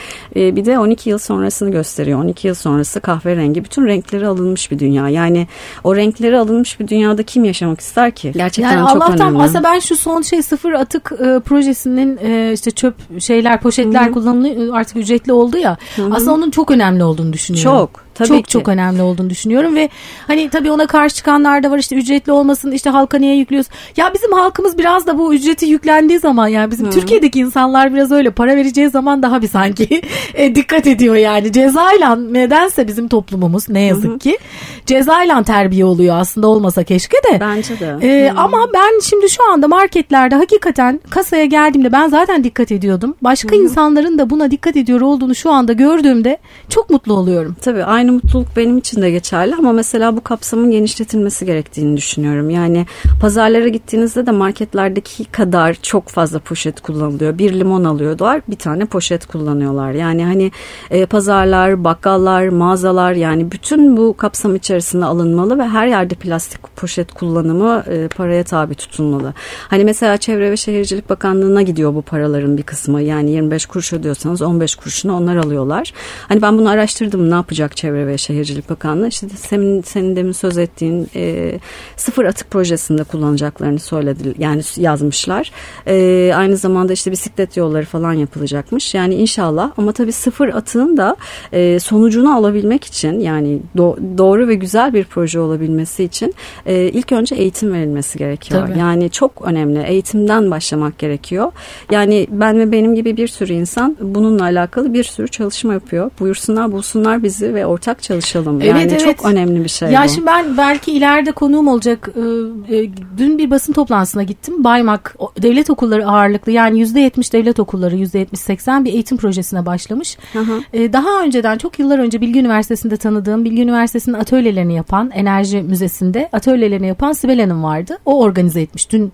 Ee, 0.46 0.56
bir 0.56 0.64
de 0.64 0.78
12 0.78 1.10
yıl 1.10 1.18
sonrasını 1.18 1.70
gösteriyor. 1.70 2.20
12 2.24 2.48
yıl 2.48 2.54
sonrası 2.54 3.00
kahverengi 3.00 3.64
bütün 3.64 3.86
renkleri 3.86 4.26
alınmış 4.26 4.70
bir 4.70 4.78
dünya. 4.78 5.08
Yani 5.08 5.46
o 5.84 5.96
renkleri 5.96 6.38
alınmış 6.38 6.80
bir 6.80 6.88
dünyada 6.88 7.22
kim 7.22 7.44
yaşamak 7.44 7.80
ister 7.80 8.10
ki? 8.10 8.32
Gerçekten 8.34 8.72
yani 8.72 8.88
çok 8.88 9.02
Allah'tan 9.02 9.28
önemli. 9.28 9.42
aslında 9.42 9.64
ben 9.64 9.78
şu 9.78 9.96
son 9.96 10.22
şey 10.22 10.42
sıfır 10.42 10.72
atık 10.72 11.12
e, 11.12 11.40
projesinin 11.40 12.18
e, 12.22 12.52
işte 12.52 12.70
çöp 12.70 13.20
şeyler 13.20 13.60
poşetler 13.60 14.04
Hı-hı. 14.04 14.12
kullanılıyor 14.12 14.76
artık 14.76 14.96
ücretli 14.96 15.32
oldu 15.32 15.58
ya. 15.58 15.76
Hı-hı. 15.96 16.14
Aslında 16.14 16.32
onun 16.32 16.50
çok 16.50 16.70
önemli 16.70 17.04
olduğunu 17.04 17.32
düşünüyorum. 17.32 17.70
Çok. 17.70 18.05
Tabii 18.18 18.28
çok 18.28 18.44
ki. 18.44 18.50
çok 18.50 18.68
önemli 18.68 19.02
olduğunu 19.02 19.30
düşünüyorum 19.30 19.76
ve 19.76 19.88
hani 20.26 20.50
tabii 20.50 20.70
ona 20.70 20.86
karşı 20.86 21.16
çıkanlar 21.16 21.62
da 21.62 21.70
var 21.70 21.78
işte 21.78 21.96
ücretli 21.96 22.32
olmasın 22.32 22.70
işte 22.70 22.90
halka 22.90 23.18
niye 23.18 23.36
yüklüyoruz. 23.36 23.70
Ya 23.96 24.14
bizim 24.14 24.32
halkımız 24.32 24.78
biraz 24.78 25.06
da 25.06 25.18
bu 25.18 25.34
ücreti 25.34 25.66
yüklendiği 25.66 26.18
zaman 26.18 26.48
yani 26.48 26.70
bizim 26.70 26.86
Hı. 26.86 26.90
Türkiye'deki 26.90 27.38
insanlar 27.38 27.94
biraz 27.94 28.12
öyle 28.12 28.30
para 28.30 28.56
vereceği 28.56 28.90
zaman 28.90 29.22
daha 29.22 29.42
bir 29.42 29.48
sanki 29.48 30.02
e, 30.34 30.54
dikkat 30.54 30.86
ediyor 30.86 31.14
yani 31.14 31.52
cezayla 31.52 32.16
nedense 32.16 32.88
bizim 32.88 33.08
toplumumuz 33.08 33.68
ne 33.68 33.80
yazık 33.80 34.12
Hı. 34.12 34.18
ki 34.18 34.38
cezayla 34.86 35.42
terbiye 35.42 35.84
oluyor 35.84 36.16
aslında 36.18 36.46
olmasa 36.46 36.84
keşke 36.84 37.16
de. 37.16 37.40
Bence 37.40 37.80
de. 37.80 37.96
E, 38.02 38.30
ama 38.36 38.66
ben 38.74 39.00
şimdi 39.00 39.30
şu 39.30 39.52
anda 39.52 39.68
marketlerde 39.68 40.34
hakikaten 40.34 41.00
kasaya 41.10 41.44
geldiğimde 41.44 41.92
ben 41.92 42.08
zaten 42.08 42.44
dikkat 42.44 42.72
ediyordum. 42.72 43.14
Başka 43.22 43.56
Hı. 43.56 43.60
insanların 43.60 44.18
da 44.18 44.30
buna 44.30 44.50
dikkat 44.50 44.76
ediyor 44.76 45.00
olduğunu 45.00 45.34
şu 45.34 45.50
anda 45.50 45.72
gördüğümde 45.72 46.38
çok 46.68 46.90
mutlu 46.90 47.14
oluyorum. 47.14 47.56
Tabii 47.62 47.84
aynı 47.84 48.05
aynı 48.06 48.12
mutluluk 48.12 48.48
benim 48.56 48.78
için 48.78 49.02
de 49.02 49.10
geçerli 49.10 49.54
ama 49.54 49.72
mesela 49.72 50.16
bu 50.16 50.20
kapsamın 50.20 50.70
genişletilmesi 50.70 51.46
gerektiğini 51.46 51.96
düşünüyorum. 51.96 52.50
Yani 52.50 52.86
pazarlara 53.20 53.68
gittiğinizde 53.68 54.26
de 54.26 54.30
marketlerdeki 54.30 55.24
kadar 55.24 55.74
çok 55.74 56.08
fazla 56.08 56.38
poşet 56.38 56.80
kullanılıyor. 56.80 57.38
Bir 57.38 57.52
limon 57.52 57.84
alıyorlar 57.84 58.42
bir 58.48 58.56
tane 58.56 58.84
poşet 58.84 59.26
kullanıyorlar. 59.26 59.92
Yani 59.92 60.24
hani 60.24 60.52
e, 60.90 61.06
pazarlar, 61.06 61.84
bakkallar, 61.84 62.48
mağazalar 62.48 63.12
yani 63.12 63.52
bütün 63.52 63.96
bu 63.96 64.16
kapsam 64.16 64.56
içerisinde 64.56 65.04
alınmalı 65.04 65.58
ve 65.58 65.68
her 65.68 65.86
yerde 65.86 66.14
plastik 66.14 66.76
poşet 66.76 67.12
kullanımı 67.12 67.84
e, 67.90 68.08
paraya 68.08 68.44
tabi 68.44 68.74
tutulmalı. 68.74 69.34
Hani 69.68 69.84
mesela 69.84 70.16
Çevre 70.16 70.50
ve 70.50 70.56
Şehircilik 70.56 71.10
Bakanlığı'na 71.10 71.62
gidiyor 71.62 71.94
bu 71.94 72.02
paraların 72.02 72.56
bir 72.56 72.62
kısmı. 72.62 73.02
Yani 73.02 73.30
25 73.30 73.66
kuruş 73.66 73.92
ödüyorsanız 73.92 74.42
15 74.42 74.74
kuruşunu 74.74 75.16
onlar 75.16 75.36
alıyorlar. 75.36 75.92
Hani 76.28 76.42
ben 76.42 76.58
bunu 76.58 76.68
araştırdım 76.68 77.30
ne 77.30 77.34
yapacak 77.34 77.76
Çevre 77.76 77.95
Çevre 77.96 78.06
ve 78.06 78.18
Şehircilik 78.18 78.70
Bakanlığı 78.70 79.08
işte 79.08 79.28
senin, 79.28 79.82
senin 79.82 80.16
demin 80.16 80.32
söz 80.32 80.58
ettiğin 80.58 81.08
e, 81.14 81.52
sıfır 81.96 82.24
atık 82.24 82.50
projesinde 82.50 83.04
kullanacaklarını 83.04 83.78
söyledi 83.78 84.34
yani 84.38 84.62
yazmışlar. 84.76 85.52
E, 85.86 86.32
aynı 86.34 86.56
zamanda 86.56 86.92
işte 86.92 87.10
bisiklet 87.10 87.56
yolları 87.56 87.84
falan 87.84 88.12
yapılacakmış. 88.12 88.94
Yani 88.94 89.14
inşallah 89.14 89.72
ama 89.76 89.92
tabii 89.92 90.12
sıfır 90.12 90.48
atığın 90.48 90.96
da 90.96 91.16
e, 91.52 91.78
sonucunu 91.78 92.36
alabilmek 92.36 92.84
için 92.84 93.20
yani 93.20 93.58
do, 93.76 93.96
doğru 94.18 94.48
ve 94.48 94.54
güzel 94.54 94.94
bir 94.94 95.04
proje 95.04 95.40
olabilmesi 95.40 96.04
için 96.04 96.34
e, 96.66 96.82
ilk 96.82 97.12
önce 97.12 97.34
eğitim 97.34 97.72
verilmesi 97.72 98.18
gerekiyor. 98.18 98.66
Tabii. 98.66 98.78
Yani 98.78 99.10
çok 99.10 99.42
önemli. 99.44 99.82
Eğitimden 99.82 100.50
başlamak 100.50 100.98
gerekiyor. 100.98 101.52
Yani 101.90 102.26
ben 102.30 102.58
ve 102.58 102.72
benim 102.72 102.94
gibi 102.94 103.16
bir 103.16 103.28
sürü 103.28 103.52
insan 103.52 103.96
bununla 104.00 104.42
alakalı 104.42 104.94
bir 104.94 105.04
sürü 105.04 105.28
çalışma 105.28 105.72
yapıyor. 105.72 106.10
Buyursunlar 106.20 106.72
bulsunlar 106.72 107.22
bizi 107.22 107.54
ve 107.54 107.66
ortak 107.66 107.85
ortak 107.86 108.02
çalışalım. 108.02 108.60
Evet, 108.60 108.70
yani 108.70 108.82
evet. 108.82 109.00
çok 109.00 109.24
önemli 109.24 109.64
bir 109.64 109.68
şey 109.68 109.90
ya 109.90 110.04
bu. 110.04 110.08
şimdi 110.08 110.26
ben 110.26 110.56
belki 110.56 110.92
ileride 110.92 111.32
konuğum 111.32 111.68
olacak. 111.68 112.08
Ee, 112.16 112.76
e, 112.76 112.90
dün 113.18 113.38
bir 113.38 113.50
basın 113.50 113.72
toplantısına 113.72 114.22
gittim. 114.22 114.64
Baymak 114.64 115.16
devlet 115.42 115.70
okulları 115.70 116.06
ağırlıklı 116.06 116.52
yani 116.52 116.82
%70 116.82 117.32
devlet 117.32 117.60
okulları 117.60 117.96
%70-80 117.96 118.84
bir 118.84 118.92
eğitim 118.92 119.16
projesine 119.16 119.66
başlamış. 119.66 120.18
Hı 120.32 120.38
hı. 120.38 120.60
Ee, 120.72 120.92
daha 120.92 121.22
önceden 121.22 121.58
çok 121.58 121.78
yıllar 121.78 121.98
önce 121.98 122.20
Bilgi 122.20 122.40
Üniversitesi'nde 122.40 122.96
tanıdığım 122.96 123.44
Bilgi 123.44 123.62
Üniversitesi'nin 123.62 124.14
atölyelerini 124.14 124.74
yapan 124.74 125.10
Enerji 125.10 125.62
Müzesi'nde 125.62 126.28
atölyelerini 126.32 126.86
yapan 126.86 127.12
Sibel 127.12 127.40
Hanım 127.40 127.62
vardı. 127.62 127.98
O 128.04 128.20
organize 128.20 128.60
etmiş. 128.60 128.90
Dün 128.90 129.12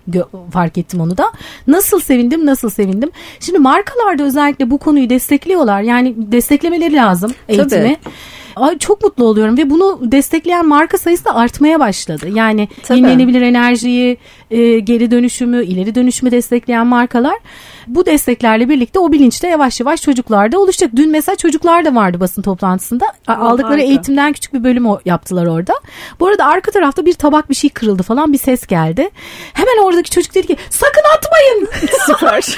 fark 0.51 0.77
ettim 0.77 1.01
onu 1.01 1.17
da. 1.17 1.25
Nasıl 1.67 1.99
sevindim 1.99 2.45
nasıl 2.45 2.69
sevindim. 2.69 3.11
Şimdi 3.39 3.59
markalarda 3.59 4.23
özellikle 4.23 4.69
bu 4.69 4.77
konuyu 4.77 5.09
destekliyorlar. 5.09 5.81
Yani 5.81 6.15
desteklemeleri 6.17 6.95
lazım 6.95 7.31
eğitimi. 7.47 7.97
Tabii. 8.03 8.13
Ay 8.55 8.77
çok 8.77 9.03
mutlu 9.03 9.25
oluyorum 9.25 9.57
ve 9.57 9.69
bunu 9.69 9.99
destekleyen 10.01 10.67
marka 10.67 10.97
sayısı 10.97 11.25
da 11.25 11.35
artmaya 11.35 11.79
başladı. 11.79 12.27
Yani 12.33 12.67
Tabii. 12.83 12.99
yenilenebilir 12.99 13.41
enerjiyi, 13.41 14.17
e, 14.53 14.79
geri 14.79 15.11
dönüşümü, 15.11 15.65
ileri 15.65 15.95
dönüşümü 15.95 16.31
destekleyen 16.31 16.87
markalar 16.87 17.35
bu 17.87 18.05
desteklerle 18.05 18.69
birlikte 18.69 18.99
o 18.99 19.11
bilinçte 19.11 19.47
yavaş 19.47 19.79
yavaş 19.79 20.01
çocuklarda 20.01 20.59
oluşacak. 20.59 20.91
Dün 20.95 21.09
mesela 21.09 21.35
çocuklar 21.35 21.85
da 21.85 21.95
vardı 21.95 22.19
basın 22.19 22.41
toplantısında. 22.41 23.05
Aldıkları 23.27 23.71
harika. 23.71 23.87
eğitimden 23.87 24.33
küçük 24.33 24.53
bir 24.53 24.63
bölüm 24.63 24.85
yaptılar 25.05 25.45
orada. 25.45 25.73
Bu 26.19 26.27
arada 26.27 26.45
arka 26.45 26.71
tarafta 26.71 27.05
bir 27.05 27.13
tabak 27.13 27.49
bir 27.49 27.55
şey 27.55 27.69
kırıldı 27.69 28.03
falan 28.03 28.33
bir 28.33 28.37
ses 28.37 28.67
geldi. 28.67 29.09
Hemen 29.53 29.83
oradaki 29.83 30.09
çocuk 30.09 30.35
dedi 30.35 30.47
ki 30.47 30.57
sakın 30.69 31.03
atmayın. 31.17 31.67
Süper. 32.05 32.57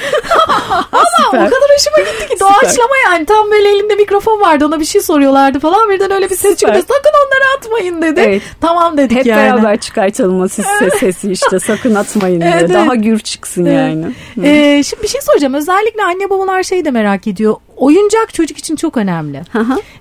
Ama 0.92 1.04
Süper. 1.24 1.46
o 1.46 1.50
kadar 1.50 1.68
hoşuma 1.78 2.10
gitti 2.10 2.28
ki 2.28 2.40
doğaçlama 2.40 2.96
yani 3.04 3.26
tam 3.26 3.50
böyle 3.50 3.68
elinde 3.68 3.94
mikrofon 3.94 4.40
vardı 4.40 4.66
ona 4.66 4.80
bir 4.80 4.84
şey 4.84 5.02
soruyorlardı 5.02 5.58
falan 5.58 5.90
birden 5.90 6.10
öyle 6.10 6.30
bir 6.30 6.36
ses 6.36 6.56
çıktı 6.56 6.80
sakın 6.80 7.12
onları 7.26 7.56
atmayın 7.58 8.02
dedi. 8.02 8.20
Evet. 8.20 8.42
Tamam 8.60 8.96
dedik 8.96 9.16
Hep 9.16 9.26
yani. 9.26 9.42
Hep 9.42 9.52
beraber 9.52 9.80
çıkartalım 9.80 10.40
o 10.40 10.48
ses, 10.48 10.66
sesi 11.00 11.32
işte 11.32 11.60
sakın 11.60 11.85
atmayın 11.94 12.40
diye. 12.40 12.54
Evet, 12.58 12.70
Daha 12.74 12.94
gür 12.94 13.18
çıksın 13.18 13.64
evet. 13.64 13.74
yani. 13.76 14.06
Ee, 14.48 14.82
şimdi 14.82 15.02
bir 15.02 15.08
şey 15.08 15.20
soracağım. 15.20 15.54
Özellikle 15.54 16.02
anne 16.02 16.30
babalar 16.30 16.62
şey 16.62 16.84
de 16.84 16.90
merak 16.90 17.26
ediyor. 17.26 17.56
Oyuncak 17.76 18.34
çocuk 18.34 18.58
için 18.58 18.76
çok 18.76 18.96
önemli. 18.96 19.42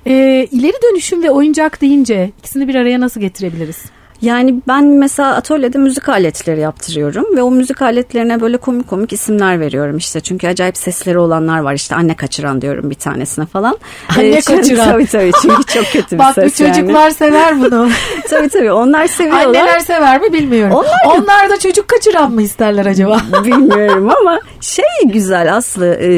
ee, 0.07 0.47
ileri 0.51 0.77
dönüşüm 0.83 1.23
ve 1.23 1.31
oyuncak 1.31 1.81
deyince 1.81 2.31
ikisini 2.39 2.67
bir 2.67 2.75
araya 2.75 2.99
nasıl 2.99 3.21
getirebiliriz? 3.21 3.85
Yani 4.21 4.59
ben 4.67 4.85
mesela 4.85 5.35
atölyede 5.35 5.77
müzik 5.77 6.09
aletleri 6.09 6.59
yaptırıyorum 6.59 7.37
ve 7.37 7.41
o 7.41 7.51
müzik 7.51 7.81
aletlerine 7.81 8.41
böyle 8.41 8.57
komik 8.57 8.87
komik 8.87 9.13
isimler 9.13 9.59
veriyorum 9.59 9.97
işte. 9.97 10.19
Çünkü 10.19 10.47
acayip 10.47 10.77
sesleri 10.77 11.19
olanlar 11.19 11.59
var 11.59 11.73
işte 11.73 11.95
anne 11.95 12.15
kaçıran 12.15 12.61
diyorum 12.61 12.89
bir 12.89 12.95
tanesine 12.95 13.45
falan. 13.45 13.77
Anne 14.17 14.27
ee, 14.27 14.41
kaçıran. 14.41 14.85
Tabii 14.85 15.05
tabii 15.05 15.31
çünkü 15.41 15.63
çok 15.73 15.85
kötü 15.85 16.15
bir 16.15 16.19
Bak, 16.19 16.33
ses 16.35 16.59
Bak 16.59 16.67
çocuklar 16.67 17.03
yani. 17.03 17.13
sever 17.13 17.61
bunu. 17.61 17.89
tabii 18.29 18.49
tabii 18.49 18.71
onlar 18.71 19.07
seviyorlar. 19.07 19.45
Anneler 19.45 19.79
sever 19.79 20.21
mi 20.21 20.33
bilmiyorum. 20.33 20.75
Onlar, 20.75 21.17
onlar 21.17 21.49
da 21.49 21.59
çocuk 21.59 21.87
kaçıran 21.87 22.31
mı 22.31 22.41
isterler 22.41 22.85
acaba? 22.85 23.21
bilmiyorum 23.43 24.09
ama 24.21 24.39
şey 24.61 24.85
güzel 25.05 25.55
Aslı 25.55 25.85
e, 25.85 26.09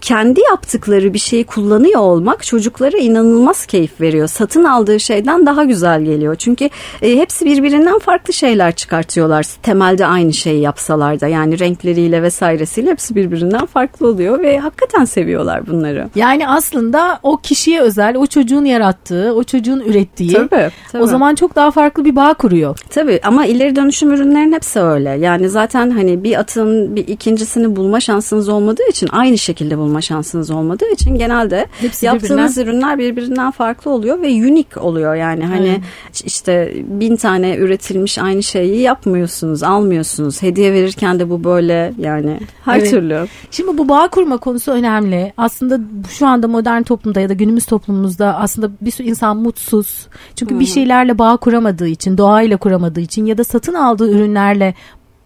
kendi 0.00 0.40
yaptıkları 0.40 1.14
bir 1.14 1.18
şeyi 1.18 1.44
kullanıyor 1.44 2.00
olmak 2.00 2.44
çocuklara 2.44 2.96
inanılmaz 2.96 3.66
keyif 3.66 4.00
veriyor. 4.00 4.28
Satın 4.28 4.64
aldığı 4.64 5.00
şeyden 5.00 5.46
daha 5.46 5.64
güzel 5.64 6.02
geliyor. 6.02 6.36
Çünkü 6.36 6.70
e, 7.02 7.10
hepsi 7.34 7.46
birbirinden 7.46 7.98
farklı 7.98 8.32
şeyler 8.32 8.74
çıkartıyorlar. 8.74 9.46
Temelde 9.62 10.06
aynı 10.06 10.32
şeyi 10.32 10.60
yapsalar 10.60 11.20
da 11.20 11.28
yani 11.28 11.58
renkleriyle 11.58 12.22
vesairesiyle 12.22 12.90
hepsi 12.90 13.14
birbirinden 13.14 13.66
farklı 13.66 14.08
oluyor 14.08 14.40
ve 14.40 14.58
hakikaten 14.58 15.04
seviyorlar 15.04 15.66
bunları. 15.66 16.08
Yani 16.14 16.48
aslında 16.48 17.18
o 17.22 17.36
kişiye 17.36 17.80
özel, 17.80 18.16
o 18.16 18.26
çocuğun 18.26 18.64
yarattığı, 18.64 19.34
o 19.34 19.44
çocuğun 19.44 19.80
ürettiği 19.80 20.32
tabii, 20.32 20.70
tabii. 20.92 21.02
o 21.02 21.06
zaman 21.06 21.34
çok 21.34 21.56
daha 21.56 21.70
farklı 21.70 22.04
bir 22.04 22.16
bağ 22.16 22.34
kuruyor. 22.34 22.78
Tabii 22.90 23.20
ama 23.24 23.46
ileri 23.46 23.76
dönüşüm 23.76 24.12
ürünlerin 24.12 24.52
hepsi 24.52 24.80
öyle. 24.80 25.10
Yani 25.10 25.48
zaten 25.48 25.90
hani 25.90 26.24
bir 26.24 26.40
atın 26.40 26.96
bir 26.96 27.08
ikincisini 27.08 27.76
bulma 27.76 28.00
şansınız 28.00 28.48
olmadığı 28.48 28.88
için 28.90 29.08
aynı 29.12 29.38
şekilde 29.38 29.78
bulma 29.78 30.00
şansınız 30.00 30.50
olmadığı 30.50 30.90
için 30.92 31.14
genelde 31.14 31.66
hepsi 31.80 32.06
yaptığınız 32.06 32.56
birbirinden... 32.56 32.72
ürünler 32.72 32.98
birbirinden 32.98 33.50
farklı 33.50 33.90
oluyor 33.90 34.22
ve 34.22 34.26
unik 34.26 34.76
oluyor. 34.76 35.14
Yani 35.14 35.44
hani 35.44 35.76
hmm. 35.76 35.82
işte 36.24 36.72
bin 36.86 37.16
tane 37.24 37.56
üretilmiş 37.56 38.18
aynı 38.18 38.42
şeyi 38.42 38.80
yapmıyorsunuz, 38.80 39.62
almıyorsunuz. 39.62 40.42
Hediye 40.42 40.72
verirken 40.72 41.18
de 41.18 41.30
bu 41.30 41.44
böyle 41.44 41.92
yani 41.98 42.40
her 42.64 42.78
evet. 42.78 42.90
türlü. 42.90 43.26
Şimdi 43.50 43.78
bu 43.78 43.88
bağ 43.88 44.08
kurma 44.08 44.36
konusu 44.36 44.72
önemli. 44.72 45.32
Aslında 45.36 45.80
şu 46.08 46.26
anda 46.26 46.48
modern 46.48 46.82
toplumda 46.82 47.20
ya 47.20 47.28
da 47.28 47.32
günümüz 47.32 47.66
toplumumuzda 47.66 48.36
aslında 48.36 48.70
bir 48.80 48.90
sürü 48.90 49.08
insan 49.08 49.36
mutsuz. 49.36 50.08
Çünkü 50.36 50.54
hmm. 50.54 50.60
bir 50.60 50.66
şeylerle 50.66 51.18
bağ 51.18 51.36
kuramadığı 51.36 51.88
için, 51.88 52.18
doğayla 52.18 52.56
kuramadığı 52.56 53.00
için 53.00 53.26
ya 53.26 53.38
da 53.38 53.44
satın 53.44 53.74
aldığı 53.74 54.10
ürünlerle 54.10 54.74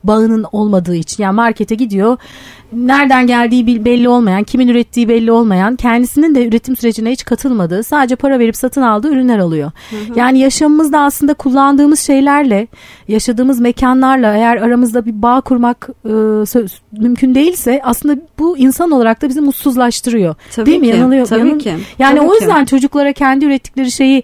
bağının 0.04 0.44
olmadığı 0.52 0.94
için 0.94 1.22
yani 1.22 1.34
markete 1.34 1.74
gidiyor 1.74 2.18
nereden 2.72 3.26
geldiği 3.26 3.84
belli 3.84 4.08
olmayan 4.08 4.44
kimin 4.44 4.68
ürettiği 4.68 5.08
belli 5.08 5.32
olmayan 5.32 5.76
kendisinin 5.76 6.34
de 6.34 6.48
üretim 6.48 6.76
sürecine 6.76 7.10
hiç 7.10 7.24
katılmadığı 7.24 7.82
sadece 7.82 8.16
para 8.16 8.38
verip 8.38 8.56
satın 8.56 8.82
aldığı 8.82 9.12
ürünler 9.12 9.38
oluyor. 9.38 9.70
Hı 9.90 9.96
hı. 9.96 10.18
Yani 10.18 10.38
yaşamımızda 10.38 11.00
aslında 11.00 11.34
kullandığımız 11.34 12.00
şeylerle 12.00 12.66
yaşadığımız 13.08 13.60
mekanlarla 13.60 14.36
eğer 14.36 14.56
aramızda 14.56 15.06
bir 15.06 15.22
bağ 15.22 15.40
kurmak 15.40 15.88
e, 16.04 16.12
mümkün 16.92 17.34
değilse 17.34 17.80
aslında 17.84 18.20
bu 18.38 18.58
insan 18.58 18.90
olarak 18.90 19.22
da 19.22 19.28
bizi 19.28 19.40
mutsuzlaştırıyor. 19.40 20.34
Tabii 20.54 20.66
Değil 20.66 20.80
ki, 20.80 20.86
mi? 20.86 20.96
Yanılıyor. 20.96 21.26
Tabii 21.26 21.48
Yanıl... 21.48 21.58
ki. 21.58 21.74
Yani 21.98 22.18
Tabii 22.18 22.28
o 22.28 22.34
yüzden 22.34 22.64
ki. 22.64 22.70
çocuklara 22.70 23.12
kendi 23.12 23.44
ürettikleri 23.44 23.90
şeyi 23.90 24.22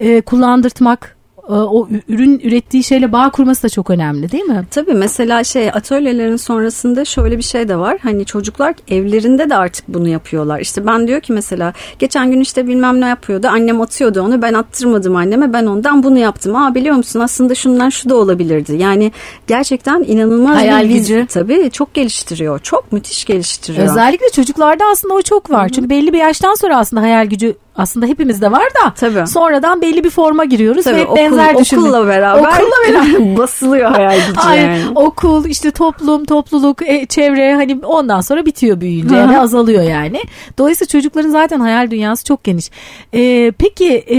e, 0.00 0.20
kullandırtmak 0.20 1.16
o 1.48 1.88
ürün 2.08 2.40
ürettiği 2.44 2.84
şeyle 2.84 3.12
bağ 3.12 3.30
kurması 3.30 3.62
da 3.62 3.68
çok 3.68 3.90
önemli 3.90 4.32
değil 4.32 4.44
mi? 4.44 4.64
Tabii 4.70 4.94
mesela 4.94 5.44
şey 5.44 5.68
atölyelerin 5.68 6.36
sonrasında 6.36 7.04
şöyle 7.04 7.38
bir 7.38 7.42
şey 7.42 7.68
de 7.68 7.76
var. 7.76 7.98
Hani 8.02 8.24
çocuklar 8.24 8.74
evlerinde 8.88 9.50
de 9.50 9.56
artık 9.56 9.88
bunu 9.88 10.08
yapıyorlar. 10.08 10.60
İşte 10.60 10.86
ben 10.86 11.08
diyor 11.08 11.20
ki 11.20 11.32
mesela 11.32 11.72
geçen 11.98 12.30
gün 12.30 12.40
işte 12.40 12.66
bilmem 12.66 13.00
ne 13.00 13.06
yapıyordu. 13.06 13.48
Annem 13.50 13.80
atıyordu 13.80 14.22
onu. 14.22 14.42
Ben 14.42 14.54
attırmadım 14.54 15.16
anneme. 15.16 15.52
Ben 15.52 15.66
ondan 15.66 16.02
bunu 16.02 16.18
yaptım. 16.18 16.56
Aa 16.56 16.74
biliyor 16.74 16.96
musun 16.96 17.20
aslında 17.20 17.54
şundan 17.54 17.88
şu 17.88 18.08
da 18.08 18.14
olabilirdi. 18.14 18.76
Yani 18.76 19.12
gerçekten 19.46 20.04
inanılmaz 20.08 20.56
Hayal 20.56 20.88
bir 20.88 20.94
gücü. 20.94 21.26
Tabii 21.30 21.70
çok 21.72 21.94
geliştiriyor. 21.94 22.58
Çok 22.58 22.92
müthiş 22.92 23.24
geliştiriyor. 23.24 23.88
Özellikle 23.90 24.30
çocuklarda 24.32 24.84
aslında 24.92 25.14
o 25.14 25.22
çok 25.22 25.50
var. 25.50 25.68
Çünkü 25.68 25.90
belli 25.90 26.12
bir 26.12 26.18
yaştan 26.18 26.54
sonra 26.54 26.78
aslında 26.78 27.02
hayal 27.02 27.26
gücü 27.26 27.54
aslında 27.76 28.06
hepimizde 28.06 28.52
var 28.52 28.64
da 28.64 28.94
Tabii. 28.96 29.26
sonradan 29.26 29.82
belli 29.82 30.04
bir 30.04 30.10
forma 30.10 30.44
giriyoruz 30.44 30.84
Tabii, 30.84 30.96
ve 30.96 31.04
okul, 31.06 31.16
benzer 31.16 31.58
düşünme. 31.58 31.82
Okulla 31.82 32.06
beraber, 32.06 32.40
Okulla 32.40 32.88
beraber. 32.88 33.36
basılıyor 33.38 33.90
hayal 33.90 34.26
gücü 34.28 34.40
Aynen. 34.40 34.76
yani. 34.76 34.92
Okul 34.94 35.44
işte 35.44 35.70
toplum, 35.70 36.24
topluluk, 36.24 36.88
e, 36.88 37.06
çevre 37.06 37.54
hani 37.54 37.78
ondan 37.84 38.20
sonra 38.20 38.46
bitiyor 38.46 38.80
büyüyünce 38.80 39.28
ve 39.28 39.40
azalıyor 39.40 39.82
yani. 39.82 40.22
Dolayısıyla 40.58 40.88
çocukların 40.88 41.30
zaten 41.30 41.60
hayal 41.60 41.90
dünyası 41.90 42.24
çok 42.24 42.44
geniş. 42.44 42.70
E, 43.14 43.52
peki 43.58 44.04
e, 44.10 44.18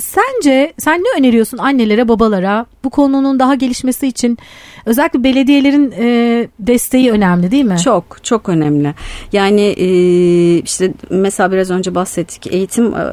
sence 0.00 0.72
sen 0.78 0.98
ne 1.00 1.20
öneriyorsun 1.20 1.58
annelere, 1.58 2.08
babalara 2.08 2.66
bu 2.84 2.90
konunun 2.90 3.38
daha 3.38 3.54
gelişmesi 3.54 4.06
için 4.06 4.38
özellikle 4.86 5.24
belediyelerin 5.24 5.94
e, 5.98 6.48
desteği 6.58 7.10
önemli 7.10 7.50
değil 7.50 7.64
mi? 7.64 7.78
Çok 7.84 8.16
çok 8.22 8.48
önemli. 8.48 8.94
Yani 9.32 9.60
e, 9.60 9.88
işte 10.58 10.92
mesela 11.10 11.52
biraz 11.52 11.70
önce 11.70 11.94
bahsettik 11.94 12.46
eğitim 12.52 12.94
e, 12.94 13.10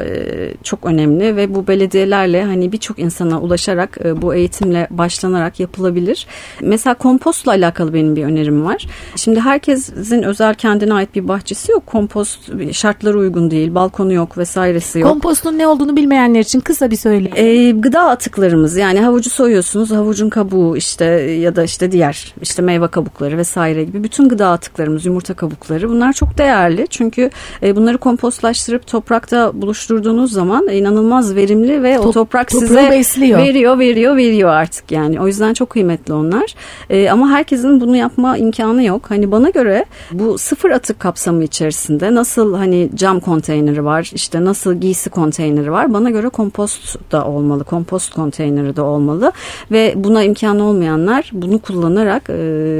çok 0.64 0.86
önemli 0.86 1.36
ve 1.36 1.56
bu 1.56 1.68
belediyelerle 1.68 2.44
hani 2.44 2.72
birçok 2.72 3.00
insana 3.00 3.42
ulaşarak 3.42 3.98
e, 4.06 4.22
bu 4.22 4.36
eğitimle 4.36 4.88
başlanarak 4.90 5.60
yapılabilir. 5.60 6.28
Mesela 6.62 6.94
kompostla 6.94 7.52
alakalı 7.52 7.94
benim 7.94 8.16
bir 8.16 8.24
önerim 8.24 8.66
var. 8.66 8.86
Şimdi 9.16 9.40
herkesin 9.40 10.24
özel 10.24 10.54
kendine 10.54 10.94
ait 10.94 11.16
bir 11.16 11.28
bahçesi 11.28 11.72
yok. 11.72 11.86
Kompost 11.86 12.40
şartlara 12.72 13.18
uygun 13.18 13.52
değil. 13.52 13.76
Balkonu 13.76 14.14
yok 14.14 14.38
vesairesi 14.38 15.00
yok. 15.00 15.10
Kompostun 15.10 15.58
ne 15.58 15.68
olduğunu 15.68 15.96
bilmeyenler 15.96 16.40
için 16.40 16.60
kısa 16.60 16.92
bir 16.92 16.96
söyle. 16.96 17.32
E, 17.36 17.72
gıda 17.72 18.02
atıklarımız 18.02 18.78
yani 18.78 19.00
havucu 19.00 19.30
soyuyorsunuz 19.30 19.92
havucun 19.92 20.30
kabuğu 20.30 20.78
işte 20.78 21.06
ya 21.42 21.56
da 21.56 21.57
işte 21.64 21.92
diğer 21.92 22.34
işte 22.42 22.62
meyve 22.62 22.88
kabukları 22.88 23.38
vesaire 23.38 23.84
gibi 23.84 24.04
bütün 24.04 24.30
gıda 24.30 24.48
atıklarımız 24.48 25.06
yumurta 25.06 25.34
kabukları 25.34 25.90
bunlar 25.90 26.14
çok 26.14 26.38
değerli. 26.38 26.88
Çünkü 26.90 27.30
e, 27.64 27.76
bunları 27.76 27.98
kompostlaştırıp 27.98 28.88
toprakta 28.88 29.62
buluşturduğunuz 29.62 30.32
zaman 30.32 30.68
inanılmaz 30.70 31.36
verimli 31.36 31.84
ve 31.84 32.00
o 32.00 32.04
Top- 32.04 32.14
toprak 32.14 32.48
toprağı 32.50 32.68
size 32.68 32.90
besliyor. 32.92 33.40
veriyor 33.40 33.80
veriyor 33.80 34.16
veriyor 34.18 34.50
artık 34.50 34.92
yani. 34.92 35.22
O 35.22 35.28
yüzden 35.28 35.54
çok 35.54 35.70
kıymetli 35.70 36.14
onlar. 36.14 36.56
E, 36.90 37.10
ama 37.10 37.30
herkesin 37.30 37.82
bunu 37.82 37.96
yapma 37.96 38.38
imkanı 38.38 38.84
yok. 38.84 39.02
Hani 39.10 39.32
bana 39.32 39.50
göre 39.50 39.86
bu 40.12 40.38
sıfır 40.38 40.70
atık 40.72 41.00
kapsamı 41.00 41.44
içerisinde 41.44 42.16
nasıl 42.16 42.56
hani 42.56 42.90
cam 42.96 43.20
konteyneri 43.20 43.86
var 43.86 44.12
işte 44.14 44.46
nasıl 44.46 44.74
giysi 44.74 45.10
konteyneri 45.10 45.72
var 45.72 45.94
bana 45.94 46.10
göre 46.10 46.30
kompost 46.30 47.12
da 47.12 47.26
olmalı 47.26 47.64
kompost 47.64 48.14
konteyneri 48.14 48.76
de 48.76 48.82
olmalı. 48.82 49.32
Ve 49.72 49.94
buna 49.96 50.24
imkanı 50.24 50.64
olmayanlar 50.64 51.30
bunu 51.48 51.60
kullanarak 51.60 52.30
e, 52.30 52.34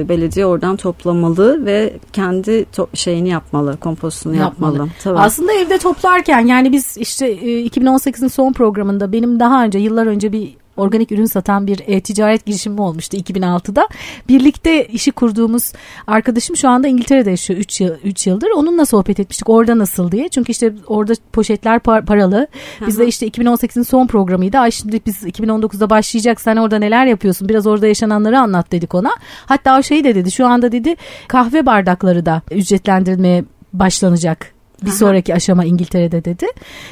belediye 0.10 0.46
oradan 0.46 0.76
toplamalı 0.76 1.66
ve 1.66 1.94
kendi 2.14 2.52
to- 2.52 2.88
şeyini 2.94 3.30
yapmalı 3.30 3.78
kompostunu 3.78 4.36
yapmalı, 4.36 4.74
yapmalı. 4.74 4.90
Tabii. 5.04 5.20
Aslında 5.20 5.54
evde 5.54 5.78
toplarken 5.78 6.46
yani 6.46 6.72
biz 6.72 6.98
işte 6.98 7.28
e, 7.28 7.68
2018'in 7.68 8.28
son 8.28 8.54
programında 8.54 9.12
benim 9.12 9.40
daha 9.40 9.64
önce 9.64 9.80
yıllar 9.80 10.08
önce 10.08 10.32
bir 10.32 10.54
organik 10.78 11.12
ürün 11.12 11.26
satan 11.26 11.68
bir 11.68 11.80
e, 11.88 12.02
ticaret 12.02 12.46
girişimi 12.46 12.82
olmuştu 12.82 13.18
2006'da. 13.18 13.88
Birlikte 14.30 14.86
işi 14.86 15.12
kurduğumuz 15.12 15.74
arkadaşım 16.08 16.58
şu 16.58 16.70
anda 16.70 16.88
İngiltere'de 16.88 17.30
yaşıyor 17.30 17.60
3 17.60 17.82
yıl 17.82 17.96
3 18.04 18.28
yıldır. 18.28 18.48
Onunla 18.56 18.86
sohbet 18.86 19.20
etmiştik. 19.20 19.50
Orada 19.50 19.78
nasıl 19.78 20.12
diye. 20.12 20.30
Çünkü 20.30 20.52
işte 20.52 20.74
orada 20.88 21.14
poşetler 21.34 21.78
par- 21.78 22.06
paralı. 22.06 22.48
Biz 22.88 23.00
de 23.00 23.08
işte 23.08 23.28
2018'in 23.28 23.84
son 23.84 24.08
programıydı. 24.08 24.58
Ay 24.58 24.72
şimdi 24.72 25.02
biz 25.06 25.24
2019'da 25.24 25.90
başlayacak. 25.90 26.42
Sen 26.42 26.58
orada 26.58 26.80
neler 26.80 27.06
yapıyorsun? 27.06 27.50
Biraz 27.50 27.68
orada 27.68 27.88
yaşananları 27.88 28.40
anlat 28.40 28.72
dedik 28.72 28.96
ona. 28.96 29.12
Hatta 29.46 29.80
o 29.80 29.84
şey 29.84 30.04
de 30.04 30.16
dedi. 30.16 30.32
Şu 30.32 30.48
anda 30.48 30.72
dedi 30.72 30.96
kahve 31.28 31.66
bardakları 31.66 32.26
da 32.26 32.42
ücretlendirilmeye 32.52 33.44
başlanacak 33.74 34.57
bir 34.86 34.92
sonraki 34.92 35.36
aşama 35.36 35.66
İngiltere'de 35.66 36.26
dedi. 36.26 36.46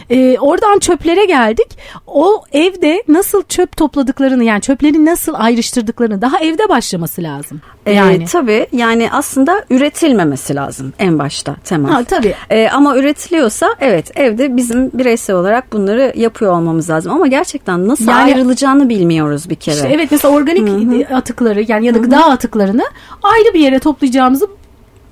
Ee, 0.09 0.37
oradan 0.39 0.79
çöplere 0.79 1.25
geldik. 1.25 1.77
O 2.07 2.43
evde 2.53 3.03
nasıl 3.07 3.43
çöp 3.43 3.77
topladıklarını 3.77 4.43
yani 4.43 4.61
çöpleri 4.61 5.05
nasıl 5.05 5.33
ayrıştırdıklarını 5.35 6.21
daha 6.21 6.39
evde 6.39 6.69
başlaması 6.69 7.23
lazım. 7.23 7.61
Yani. 7.85 8.23
Ee, 8.23 8.25
tabii 8.25 8.67
yani 8.71 9.09
aslında 9.11 9.65
üretilmemesi 9.69 10.55
lazım 10.55 10.93
en 10.99 11.19
başta 11.19 11.55
temel. 11.63 11.91
Ha, 11.91 12.03
tabii. 12.03 12.35
Ee, 12.49 12.69
ama 12.69 12.97
üretiliyorsa 12.97 13.75
evet 13.79 14.11
evde 14.17 14.57
bizim 14.57 14.91
bireysel 14.93 15.35
olarak 15.35 15.73
bunları 15.73 16.13
yapıyor 16.15 16.53
olmamız 16.53 16.89
lazım. 16.89 17.11
Ama 17.13 17.27
gerçekten 17.27 17.87
nasıl 17.87 18.07
Yani- 18.07 18.33
ayrılacağını 18.35 18.89
bilmiyoruz 18.89 19.49
bir 19.49 19.55
kere. 19.55 19.75
İşte 19.75 19.89
evet 19.93 20.11
mesela 20.11 20.33
organik 20.33 21.11
atıkları 21.11 21.65
yani 21.67 21.85
ya 21.85 21.93
da 21.95 21.97
gıda 21.97 22.25
atıklarını 22.25 22.83
ayrı 23.23 23.53
bir 23.53 23.59
yere 23.59 23.79
toplayacağımızı 23.79 24.47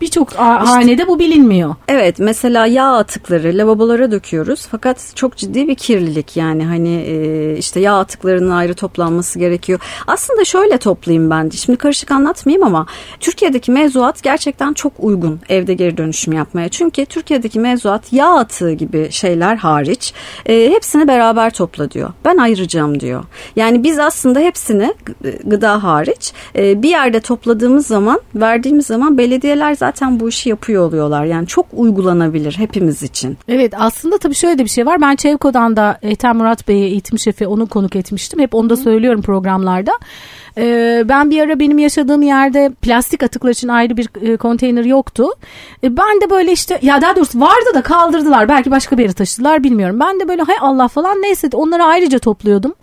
birçok 0.03 0.39
a- 0.39 0.67
hanede 0.69 1.07
bu 1.07 1.19
bilinmiyor. 1.19 1.75
Evet 1.87 2.15
mesela 2.19 2.65
yağ 2.67 2.97
atıkları 2.97 3.51
lavabolara 3.57 4.11
döküyoruz 4.11 4.67
fakat 4.71 5.11
çok 5.15 5.37
ciddi 5.37 5.67
bir 5.67 5.75
kirlilik 5.75 6.37
yani 6.37 6.65
hani 6.65 6.95
e, 7.07 7.57
işte 7.57 7.79
yağ 7.79 7.99
atıklarının 7.99 8.49
ayrı 8.51 8.73
toplanması 8.73 9.39
gerekiyor. 9.39 9.79
Aslında 10.07 10.45
şöyle 10.45 10.77
toplayayım 10.77 11.29
ben 11.29 11.49
şimdi 11.49 11.77
karışık 11.77 12.11
anlatmayayım 12.11 12.63
ama 12.67 12.85
Türkiye'deki 13.19 13.71
mevzuat 13.71 14.23
gerçekten 14.23 14.73
çok 14.73 14.93
uygun 14.99 15.39
evde 15.49 15.73
geri 15.73 15.97
dönüşüm 15.97 16.33
yapmaya. 16.33 16.69
Çünkü 16.69 17.05
Türkiye'deki 17.05 17.59
mevzuat 17.59 18.13
yağ 18.13 18.27
atığı 18.35 18.71
gibi 18.71 19.11
şeyler 19.11 19.55
hariç 19.55 20.13
e, 20.45 20.69
hepsini 20.71 21.07
beraber 21.07 21.49
topla 21.53 21.91
diyor. 21.91 22.09
Ben 22.25 22.37
ayıracağım 22.37 22.99
diyor. 22.99 23.23
Yani 23.55 23.83
biz 23.83 23.99
aslında 23.99 24.39
hepsini 24.39 24.93
gı- 25.23 25.49
gıda 25.49 25.83
hariç 25.83 26.33
e, 26.55 26.81
bir 26.81 26.89
yerde 26.89 27.19
topladığımız 27.19 27.87
zaman 27.87 28.19
verdiğimiz 28.35 28.85
zaman 28.85 29.17
belediyeler 29.17 29.75
zaten 29.75 29.92
bu 30.01 30.29
işi 30.29 30.49
yapıyor 30.49 30.83
oluyorlar. 30.87 31.25
Yani 31.25 31.47
çok 31.47 31.65
uygulanabilir 31.73 32.53
hepimiz 32.57 33.03
için. 33.03 33.37
Evet 33.47 33.73
aslında 33.77 34.17
tabii 34.17 34.35
şöyle 34.35 34.57
de 34.57 34.63
bir 34.63 34.69
şey 34.69 34.85
var. 34.85 35.01
Ben 35.01 35.15
Çevko'dan 35.15 35.75
da 35.75 35.97
Ethem 36.01 36.37
Murat 36.37 36.67
Bey'e 36.67 36.85
eğitim 36.85 37.19
şefi 37.19 37.47
onu 37.47 37.67
konuk 37.67 37.95
etmiştim. 37.95 38.39
Hep 38.39 38.55
onu 38.55 38.69
da 38.69 38.77
söylüyorum 38.77 39.21
programlarda. 39.21 39.91
Ee, 40.57 41.03
ben 41.09 41.31
bir 41.31 41.41
ara 41.41 41.59
benim 41.59 41.79
yaşadığım 41.79 42.21
yerde 42.21 42.71
plastik 42.81 43.23
atıklar 43.23 43.51
için 43.51 43.67
ayrı 43.67 43.97
bir 43.97 44.09
e, 44.21 44.37
konteyner 44.37 44.85
yoktu. 44.85 45.27
E, 45.83 45.97
ben 45.97 46.21
de 46.21 46.29
böyle 46.29 46.51
işte 46.51 46.79
ya 46.81 47.01
daha 47.01 47.15
doğrusu 47.15 47.39
vardı 47.39 47.73
da 47.73 47.81
kaldırdılar. 47.81 48.49
Belki 48.49 48.71
başka 48.71 48.97
bir 48.97 49.03
yere 49.03 49.13
taşıdılar 49.13 49.63
bilmiyorum. 49.63 49.99
Ben 49.99 50.19
de 50.19 50.27
böyle 50.27 50.41
hay 50.41 50.55
Allah 50.59 50.87
falan 50.87 51.21
neyse 51.21 51.49
onları 51.53 51.83
ayrıca 51.83 52.19
topluyordum. 52.19 52.73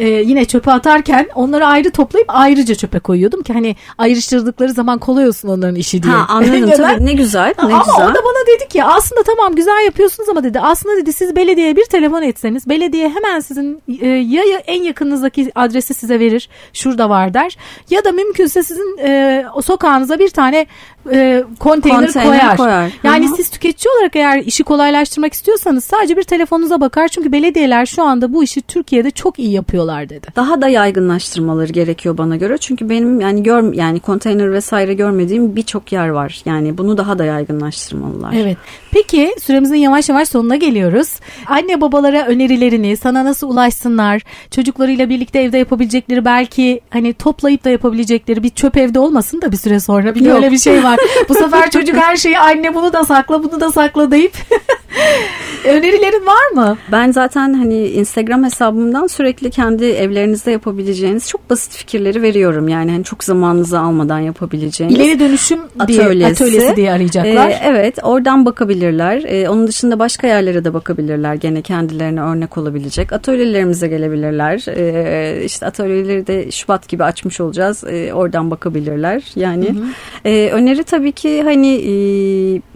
Ee, 0.00 0.08
yine 0.08 0.44
çöpe 0.44 0.72
atarken 0.72 1.28
onları 1.34 1.66
ayrı 1.66 1.90
toplayıp 1.90 2.26
ayrıca 2.28 2.74
çöpe 2.74 2.98
koyuyordum 2.98 3.42
ki 3.42 3.52
hani 3.52 3.76
ayrıştırdıkları 3.98 4.72
zaman 4.72 4.98
kolay 4.98 5.28
olsun 5.28 5.48
onların 5.48 5.74
işi 5.74 6.02
diye. 6.02 6.14
Ha 6.14 6.26
anladım 6.34 6.70
tabii 6.76 7.06
ne 7.06 7.12
güzel 7.12 7.54
ne 7.58 7.64
ama 7.64 7.82
güzel. 7.84 8.10
o 8.10 8.14
da 8.14 8.24
bana 8.24 8.46
dedi 8.56 8.68
ki 8.68 8.84
aslında 8.84 9.22
tamam 9.22 9.54
güzel 9.54 9.84
yapıyorsunuz 9.84 10.28
ama 10.28 10.44
dedi 10.44 10.60
aslında 10.60 10.96
dedi 10.96 11.12
siz 11.12 11.36
belediyeye 11.36 11.76
bir 11.76 11.84
telefon 11.84 12.22
etseniz 12.22 12.68
belediye 12.68 13.08
hemen 13.08 13.40
sizin 13.40 13.82
e, 14.00 14.06
ya, 14.08 14.44
ya 14.44 14.58
en 14.58 14.82
yakınınızdaki 14.82 15.52
adresi 15.54 15.94
size 15.94 16.20
verir 16.20 16.48
şurada 16.72 17.03
var 17.08 17.34
der. 17.34 17.56
Ya 17.90 18.04
da 18.04 18.12
mümkünse 18.12 18.62
sizin 18.62 18.98
e, 18.98 19.44
o 19.54 19.62
sokağınıza 19.62 20.18
bir 20.18 20.30
tane 20.30 20.66
e, 21.12 21.44
konteyner, 21.58 22.12
koyar. 22.12 22.56
koyar. 22.56 22.90
Yani 23.04 23.26
Hı 23.26 23.30
hı. 23.32 23.36
siz 23.36 23.50
tüketici 23.50 23.92
olarak 23.98 24.16
eğer 24.16 24.38
işi 24.38 24.64
kolaylaştırmak 24.64 25.32
istiyorsanız 25.32 25.84
sadece 25.84 26.16
bir 26.16 26.22
telefonunuza 26.22 26.80
bakar 26.80 27.08
çünkü 27.08 27.32
belediyeler 27.32 27.86
şu 27.86 28.02
anda 28.02 28.32
bu 28.32 28.44
işi 28.44 28.62
Türkiye'de 28.62 29.10
çok 29.10 29.38
iyi 29.38 29.52
yapıyorlar 29.52 30.08
dedi. 30.08 30.26
daha 30.36 30.62
da 30.62 30.68
yaygınlaştırmaları 30.68 31.72
gerekiyor 31.72 32.18
bana 32.18 32.36
göre. 32.36 32.58
Çünkü 32.58 32.88
benim 32.90 33.20
yani 33.20 33.42
gör 33.42 33.72
yani 33.72 34.00
konteyner 34.00 34.52
vesaire 34.52 34.94
görmediğim 34.94 35.56
birçok 35.56 35.92
yer 35.92 36.08
var. 36.08 36.42
Yani 36.44 36.78
bunu 36.78 36.98
daha 36.98 37.18
da 37.18 37.24
yaygınlaştırmalılar. 37.24 38.32
Evet. 38.32 38.56
Peki 38.90 39.34
süremizin 39.42 39.74
yavaş 39.74 40.08
yavaş 40.08 40.28
sonuna 40.28 40.56
geliyoruz. 40.56 41.08
Anne 41.46 41.80
babalara 41.80 42.26
önerilerini, 42.26 42.96
sana 42.96 43.24
nasıl 43.24 43.50
ulaşsınlar, 43.50 44.22
çocuklarıyla 44.50 45.08
birlikte 45.08 45.38
evde 45.40 45.58
yapabilecekleri 45.58 46.24
belki 46.24 46.80
hani 46.90 47.12
toplayıp 47.12 47.64
da 47.64 47.70
yapabilecekleri 47.70 48.42
bir 48.42 48.50
çöp 48.50 48.76
evde 48.76 48.98
olmasın 48.98 49.42
da 49.42 49.52
bir 49.52 49.56
süre 49.56 49.80
sonra 49.80 50.14
bir 50.14 50.20
Yok. 50.20 50.36
öyle 50.36 50.50
bir 50.50 50.58
şey 50.58 50.84
var. 50.84 50.93
Bu 51.28 51.34
sefer 51.34 51.70
çocuk 51.70 51.96
her 51.96 52.16
şeyi 52.16 52.38
anne 52.38 52.74
bunu 52.74 52.92
da 52.92 53.04
sakla 53.04 53.42
bunu 53.44 53.60
da 53.60 53.72
sakla 53.72 54.10
deyip 54.10 54.32
Önerilerin 55.64 56.26
var 56.26 56.50
mı? 56.54 56.76
Ben 56.92 57.12
zaten 57.12 57.54
hani 57.54 57.86
Instagram 57.88 58.44
hesabımdan 58.44 59.06
sürekli 59.06 59.50
kendi 59.50 59.84
evlerinizde 59.84 60.50
yapabileceğiniz 60.50 61.28
çok 61.28 61.50
basit 61.50 61.72
fikirleri 61.72 62.22
veriyorum. 62.22 62.68
Yani 62.68 62.90
hani 62.90 63.04
çok 63.04 63.24
zamanınızı 63.24 63.80
almadan 63.80 64.18
yapabileceğiniz. 64.18 64.96
İleri 64.96 65.20
dönüşüm 65.20 65.60
atölyesi. 65.78 66.44
atölyesi 66.44 66.76
diye 66.76 66.92
arayacaklar. 66.92 67.48
Ee, 67.48 67.60
evet 67.64 67.98
oradan 68.02 68.46
bakabilirler. 68.46 69.22
Ee, 69.26 69.48
onun 69.48 69.66
dışında 69.66 69.98
başka 69.98 70.26
yerlere 70.26 70.64
de 70.64 70.74
bakabilirler. 70.74 71.34
Gene 71.34 71.62
kendilerine 71.62 72.20
örnek 72.20 72.58
olabilecek. 72.58 73.12
Atölyelerimize 73.12 73.88
gelebilirler. 73.88 74.64
Ee, 74.68 75.44
işte 75.44 75.66
atölyeleri 75.66 76.26
de 76.26 76.50
Şubat 76.50 76.88
gibi 76.88 77.04
açmış 77.04 77.40
olacağız. 77.40 77.84
Ee, 77.84 78.14
oradan 78.14 78.50
bakabilirler. 78.50 79.22
Yani 79.36 79.68
hı 79.68 79.72
hı. 79.72 80.28
E, 80.28 80.50
öneri 80.50 80.83
tabii 80.86 81.12
ki 81.12 81.42
hani 81.42 81.72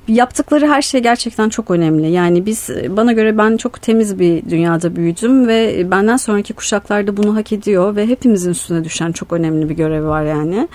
yaptıkları 0.08 0.66
her 0.66 0.82
şey 0.82 1.02
gerçekten 1.02 1.48
çok 1.48 1.70
önemli. 1.70 2.10
Yani 2.10 2.46
biz 2.46 2.68
bana 2.88 3.12
göre 3.12 3.38
ben 3.38 3.56
çok 3.56 3.82
temiz 3.82 4.18
bir 4.18 4.50
dünyada 4.50 4.96
büyüdüm 4.96 5.48
ve 5.48 5.90
benden 5.90 6.16
sonraki 6.16 6.52
kuşaklar 6.54 7.06
da 7.06 7.16
bunu 7.16 7.36
hak 7.36 7.52
ediyor 7.52 7.96
ve 7.96 8.06
hepimizin 8.06 8.50
üstüne 8.50 8.84
düşen 8.84 9.12
çok 9.12 9.32
önemli 9.32 9.68
bir 9.68 9.74
görev 9.74 10.04
var 10.04 10.24
yani. 10.24 10.68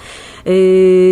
Ee, 0.46 0.54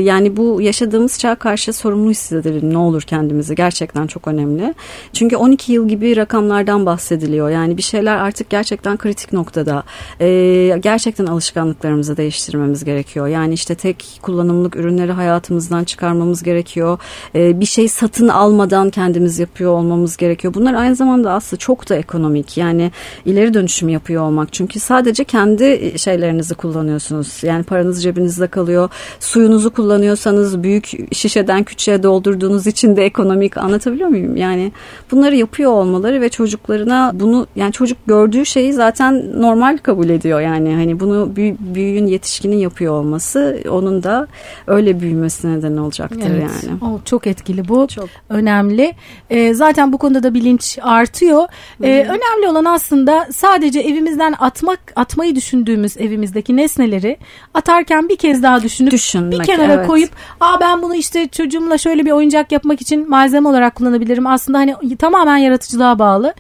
yani 0.04 0.38
bu 0.38 0.62
yaşadığımız 0.62 1.20
çağa 1.20 1.36
karşı 1.36 1.74
sorumlu 1.74 2.10
hissedelim 2.10 2.74
ne 2.74 2.78
olur 2.78 3.02
kendimizi 3.02 3.56
gerçekten 3.56 4.08
çok 4.08 4.28
önemli. 4.28 4.74
Çünkü 5.14 5.36
12 5.36 5.72
yıl 5.72 5.88
gibi 5.88 6.16
rakamlardan 6.16 6.86
bahsediliyor. 6.86 7.50
Yani 7.50 7.78
bir 7.78 7.82
şeyler 7.82 8.18
artık 8.18 8.50
gerçekten 8.50 8.98
kritik 8.98 9.34
noktada. 9.34 9.84
Ee, 10.22 10.80
gerçekten 10.80 11.26
alışkanlıklarımızı 11.26 12.18
değiştirmemiz 12.18 12.84
gerekiyor. 12.84 13.28
Yani 13.28 13.54
işte 13.54 13.76
tek 13.76 14.20
kullanımlık 14.22 14.76
ürünleri 14.76 15.12
hayatımızdan 15.12 15.84
çıkarmamız 15.84 16.44
gerekiyor. 16.44 17.00
Ee, 17.36 17.60
bir 17.60 17.66
şey 17.66 17.88
satın 17.88 18.11
satın 18.12 18.28
almadan 18.28 18.90
kendimiz 18.90 19.40
yapıyor 19.40 19.72
olmamız 19.72 20.18
gerekiyor. 20.18 20.54
Bunlar 20.54 20.74
aynı 20.74 20.96
zamanda 20.96 21.32
aslında 21.32 21.60
çok 21.60 21.90
da 21.90 21.96
ekonomik. 21.96 22.58
Yani 22.58 22.92
ileri 23.26 23.54
dönüşüm 23.54 23.90
yapıyor 23.90 24.24
olmak. 24.24 24.54
Çünkü 24.54 24.80
sadece 24.80 25.24
kendi 25.24 25.94
şeylerinizi 26.00 26.56
kullanıyorsunuz. 26.56 27.44
Yani 27.44 27.64
paranız 27.64 28.04
cebinizde 28.04 28.48
kalıyor. 28.48 28.90
Suyunuzu 29.20 29.70
kullanıyorsanız 29.70 30.64
büyük 30.64 31.14
şişeden 31.14 31.64
küçüğe 31.64 32.04
doldurduğunuz 32.04 32.68
için 32.68 32.96
de 32.96 33.06
ekonomik 33.06 33.58
anlatabiliyor 33.58 34.10
muyum? 34.10 34.36
Yani 34.36 34.72
bunları 35.12 35.36
yapıyor 35.36 35.72
olmaları 35.72 36.22
ve 36.22 36.30
çocuklarına 36.30 37.12
bunu 37.14 37.48
yani 37.56 37.72
çocuk 37.72 37.98
gördüğü 38.08 38.46
şeyi 38.46 38.74
zaten 38.74 39.42
normal 39.42 39.78
kabul 39.78 40.10
ediyor. 40.10 40.42
Yani 40.42 40.74
hani 40.74 41.00
bunu 41.00 41.36
büyü, 41.36 41.56
büyüğün 41.60 42.08
yetişkinin 42.08 42.58
yapıyor 42.58 42.94
olması 42.94 43.64
onun 43.70 44.04
da 44.04 44.28
öyle 44.68 45.00
büyümesine 45.00 45.58
neden 45.58 45.78
olacaktır 45.78 46.32
evet. 46.32 46.50
yani. 46.64 46.94
O 46.94 47.00
çok 47.06 47.28
etkili 47.28 47.68
bu. 47.68 47.88
Çok 47.88 48.01
çok 48.02 48.10
önemli. 48.30 48.94
E, 49.30 49.54
zaten 49.54 49.94
bu 49.94 49.98
konuda 49.98 50.24
da 50.24 50.34
bilinç 50.34 50.80
artıyor. 50.82 51.48
E, 51.84 51.88
önemli 51.88 52.48
olan 52.48 52.66
aslında 52.66 53.28
sadece 53.34 53.80
evimizden 53.80 54.36
atmak 54.40 54.80
atmayı 54.96 55.36
düşündüğümüz 55.36 55.98
evimizdeki 55.98 56.58
nesneleri 56.58 57.18
atarken 57.54 58.10
bir 58.10 58.16
kez 58.16 58.44
daha 58.44 58.64
düşünüp 58.64 58.92
Düşünmek, 58.92 59.40
bir 59.40 59.44
kenara 59.44 59.74
evet. 59.74 59.88
koyup 59.88 60.10
aa 60.40 60.60
ben 60.62 60.82
bunu 60.82 60.96
işte 60.96 61.28
çocuğumla 61.28 61.78
şöyle 61.78 62.06
bir 62.06 62.12
oyuncak 62.12 62.52
yapmak 62.52 62.82
için 62.82 63.10
malzeme 63.10 63.50
olarak 63.50 63.76
kullanabilirim. 63.76 64.28
Aslında 64.28 64.58
hani 64.58 64.98
tamamen 64.98 65.38
yaratıcılığa 65.38 66.00
bağlı. 66.00 66.34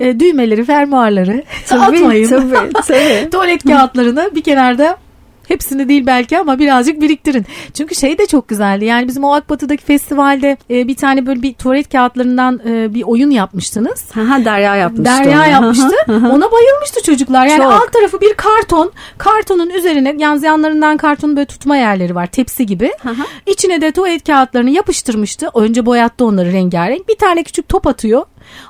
E, 0.00 0.20
düğmeleri, 0.20 0.64
fermuarları 0.64 1.44
tabii, 1.66 1.80
atmayın. 1.80 2.28
Tabii, 2.28 2.72
tabii. 2.86 3.30
Tuvalet 3.30 3.64
kağıtlarını 3.64 4.30
bir 4.34 4.42
kenarda 4.42 4.96
Hepsini 5.50 5.88
değil 5.88 6.06
belki 6.06 6.38
ama 6.38 6.58
birazcık 6.58 7.00
biriktirin. 7.00 7.46
Çünkü 7.74 7.94
şey 7.94 8.18
de 8.18 8.26
çok 8.26 8.48
güzeldi. 8.48 8.84
Yani 8.84 9.08
bizim 9.08 9.24
o 9.24 9.32
Akbatı'daki 9.32 9.84
festivalde 9.84 10.56
e, 10.70 10.88
bir 10.88 10.96
tane 10.96 11.26
böyle 11.26 11.42
bir 11.42 11.54
tuvalet 11.54 11.92
kağıtlarından 11.92 12.60
e, 12.66 12.94
bir 12.94 13.02
oyun 13.02 13.30
yapmıştınız. 13.30 14.04
Ha, 14.14 14.44
Derya 14.44 14.76
yapmıştı. 14.76 15.04
Derya 15.04 15.38
onu. 15.40 15.48
yapmıştı. 15.50 15.96
Ona 16.08 16.52
bayılmıştı 16.52 17.02
çocuklar. 17.02 17.46
Yani 17.46 17.62
çok. 17.62 17.72
alt 17.72 17.92
tarafı 17.92 18.20
bir 18.20 18.34
karton. 18.34 18.92
Kartonun 19.18 19.70
üzerine 19.70 20.14
yani 20.18 20.46
yanlarından 20.46 20.96
kartonun 20.96 21.36
böyle 21.36 21.46
tutma 21.46 21.76
yerleri 21.76 22.14
var. 22.14 22.26
Tepsi 22.26 22.66
gibi. 22.66 22.92
İçine 23.46 23.80
de 23.80 23.92
tuvalet 23.92 24.26
kağıtlarını 24.26 24.70
yapıştırmıştı. 24.70 25.50
Önce 25.54 25.86
boyattı 25.86 26.24
onları 26.24 26.52
rengarenk. 26.52 27.08
Bir 27.08 27.16
tane 27.16 27.42
küçük 27.42 27.68
top 27.68 27.86
atıyor. 27.86 28.22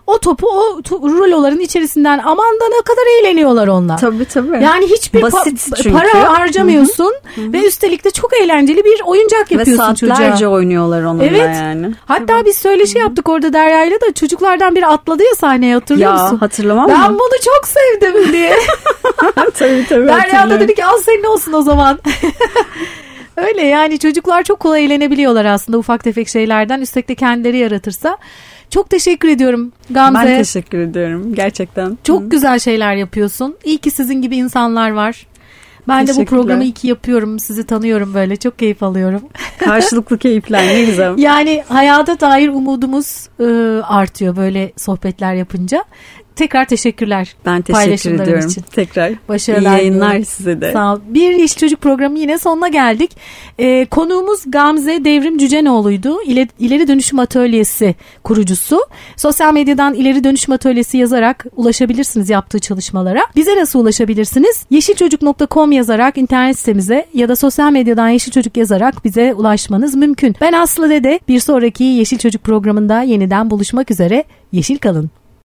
O 0.07 0.19
topu 0.19 0.47
o 0.51 0.83
ruloların 1.09 1.61
içerisinden 1.61 2.21
aman 2.25 2.61
da 2.61 2.69
ne 2.69 2.83
kadar 2.83 3.21
eğleniyorlar 3.21 3.69
onlar. 3.69 3.99
Tabii 3.99 4.25
tabii. 4.25 4.65
Yani 4.65 4.87
hiçbir 4.87 5.23
Basit 5.23 5.59
pa- 5.59 5.93
para 5.93 6.39
harcamıyorsun 6.39 7.15
Hı-hı. 7.35 7.53
ve 7.53 7.67
üstelik 7.67 8.05
de 8.05 8.11
çok 8.11 8.35
eğlenceli 8.35 8.85
bir 8.85 9.01
oyuncak 9.05 9.51
yapıyorsun 9.51 9.95
çocuğa. 9.95 10.11
Ve 10.11 10.15
saatlerce 10.15 10.49
oynuyorlar 10.49 11.03
onunla 11.03 11.25
evet. 11.25 11.57
yani. 11.57 11.95
Hatta 12.07 12.27
tabii. 12.27 12.47
biz 12.47 12.59
söyleşi 12.59 12.99
yaptık 12.99 13.29
orada 13.29 13.53
Derya'yla 13.53 14.01
da 14.01 14.13
çocuklardan 14.13 14.75
biri 14.75 14.87
atladı 14.87 15.23
ya 15.23 15.35
sahneye 15.35 15.75
hatırlıyor 15.75 16.15
ya, 16.15 16.23
musun? 16.23 16.37
hatırlamam 16.37 16.89
Ben 16.89 17.13
mı? 17.13 17.19
bunu 17.19 17.41
çok 17.45 17.69
sevdim 17.69 18.33
diye. 18.33 18.57
tabii 19.35 19.87
tabii 19.89 20.07
Derya 20.07 20.51
da 20.51 20.61
dedi 20.61 20.75
ki 20.75 20.85
al 20.85 20.99
senin 20.99 21.25
olsun 21.25 21.53
o 21.53 21.63
zaman. 21.63 21.99
Öyle 23.37 23.63
yani 23.63 23.99
çocuklar 23.99 24.43
çok 24.43 24.61
kolay 24.61 24.85
eğlenebiliyorlar 24.85 25.45
aslında 25.45 25.79
ufak 25.79 26.05
tefek 26.05 26.29
şeylerden. 26.29 26.81
Üstelik 26.81 27.09
de 27.09 27.15
kendileri 27.15 27.59
yaratırsa. 27.59 28.19
Çok 28.71 28.91
teşekkür 28.91 29.29
ediyorum 29.29 29.73
Gamze. 29.91 30.27
Ben 30.27 30.39
teşekkür 30.39 30.79
ediyorum 30.79 31.35
gerçekten. 31.35 31.99
Çok 32.05 32.23
Hı. 32.23 32.29
güzel 32.29 32.59
şeyler 32.59 32.95
yapıyorsun. 32.95 33.57
İyi 33.65 33.79
ki 33.79 33.91
sizin 33.91 34.23
gibi 34.23 34.37
insanlar 34.37 34.91
var. 34.91 35.27
Ben 35.89 36.07
de 36.07 36.17
bu 36.17 36.25
programı 36.25 36.63
iyi 36.65 36.73
ki 36.73 36.89
yapıyorum. 36.89 37.39
Sizi 37.39 37.67
tanıyorum 37.67 38.15
böyle. 38.15 38.37
Çok 38.37 38.59
keyif 38.59 38.83
alıyorum. 38.83 39.23
Karşılıklı 39.59 40.19
keyifler 40.19 40.67
ne 40.67 40.85
güzel. 40.85 41.19
yani 41.19 41.65
hayata 41.69 42.21
dair 42.21 42.49
umudumuz 42.49 43.29
e, 43.41 43.45
artıyor 43.83 44.37
böyle 44.37 44.73
sohbetler 44.77 45.35
yapınca. 45.35 45.85
Tekrar 46.41 46.65
teşekkürler. 46.65 47.35
Ben 47.47 47.63
teşekkür 47.63 48.21
ediyorum. 48.21 48.49
Için. 48.49 48.63
Tekrar. 48.63 49.13
Başarılar. 49.29 49.71
İyi 49.71 49.79
yayınlar 49.79 50.11
diyorum. 50.11 50.25
size 50.25 50.61
de. 50.61 50.73
Sağ 50.73 50.95
ol. 50.95 51.01
Bir 51.09 51.35
Yeşil 51.35 51.57
Çocuk 51.61 51.81
programı 51.81 52.19
yine 52.19 52.39
sonuna 52.39 52.69
geldik. 52.69 53.11
Ee, 53.59 53.87
konuğumuz 53.87 54.41
Gamze 54.47 55.05
Devrim 55.05 55.39
Cücenoğlu'ydu. 55.39 56.23
İleri, 56.23 56.49
İleri 56.59 56.89
Dönüşüm 56.89 57.19
Atölyesi 57.19 57.95
kurucusu. 58.25 58.81
Sosyal 59.17 59.53
medyadan 59.53 59.95
İleri 59.95 60.25
Dönüşüm 60.25 60.55
Atölyesi 60.55 60.99
yazarak 60.99 61.47
ulaşabilirsiniz 61.57 62.31
yaptığı 62.31 62.59
çalışmalara. 62.59 63.21
Bize 63.37 63.57
nasıl 63.57 63.81
ulaşabilirsiniz? 63.81 64.67
Yeşilçocuk.com 64.71 65.73
yazarak 65.73 66.19
internet 66.19 66.59
sitemize 66.59 67.07
ya 67.15 67.29
da 67.29 67.37
sosyal 67.37 67.73
medyadan 67.73 68.09
Yeşil 68.09 68.33
Çocuk 68.33 68.57
yazarak 68.57 69.05
bize 69.05 69.35
ulaşmanız 69.35 69.95
mümkün. 69.95 70.37
Ben 70.41 70.53
Aslı 70.53 70.91
Dede. 70.91 71.21
Bir 71.29 71.41
sonraki 71.41 71.85
Yeşil 71.85 72.19
Çocuk 72.19 72.45
programında 72.45 73.03
yeniden 73.03 73.51
buluşmak 73.51 73.91
üzere. 73.91 74.25
Yeşil 74.53 74.79
kalın. 74.79 75.11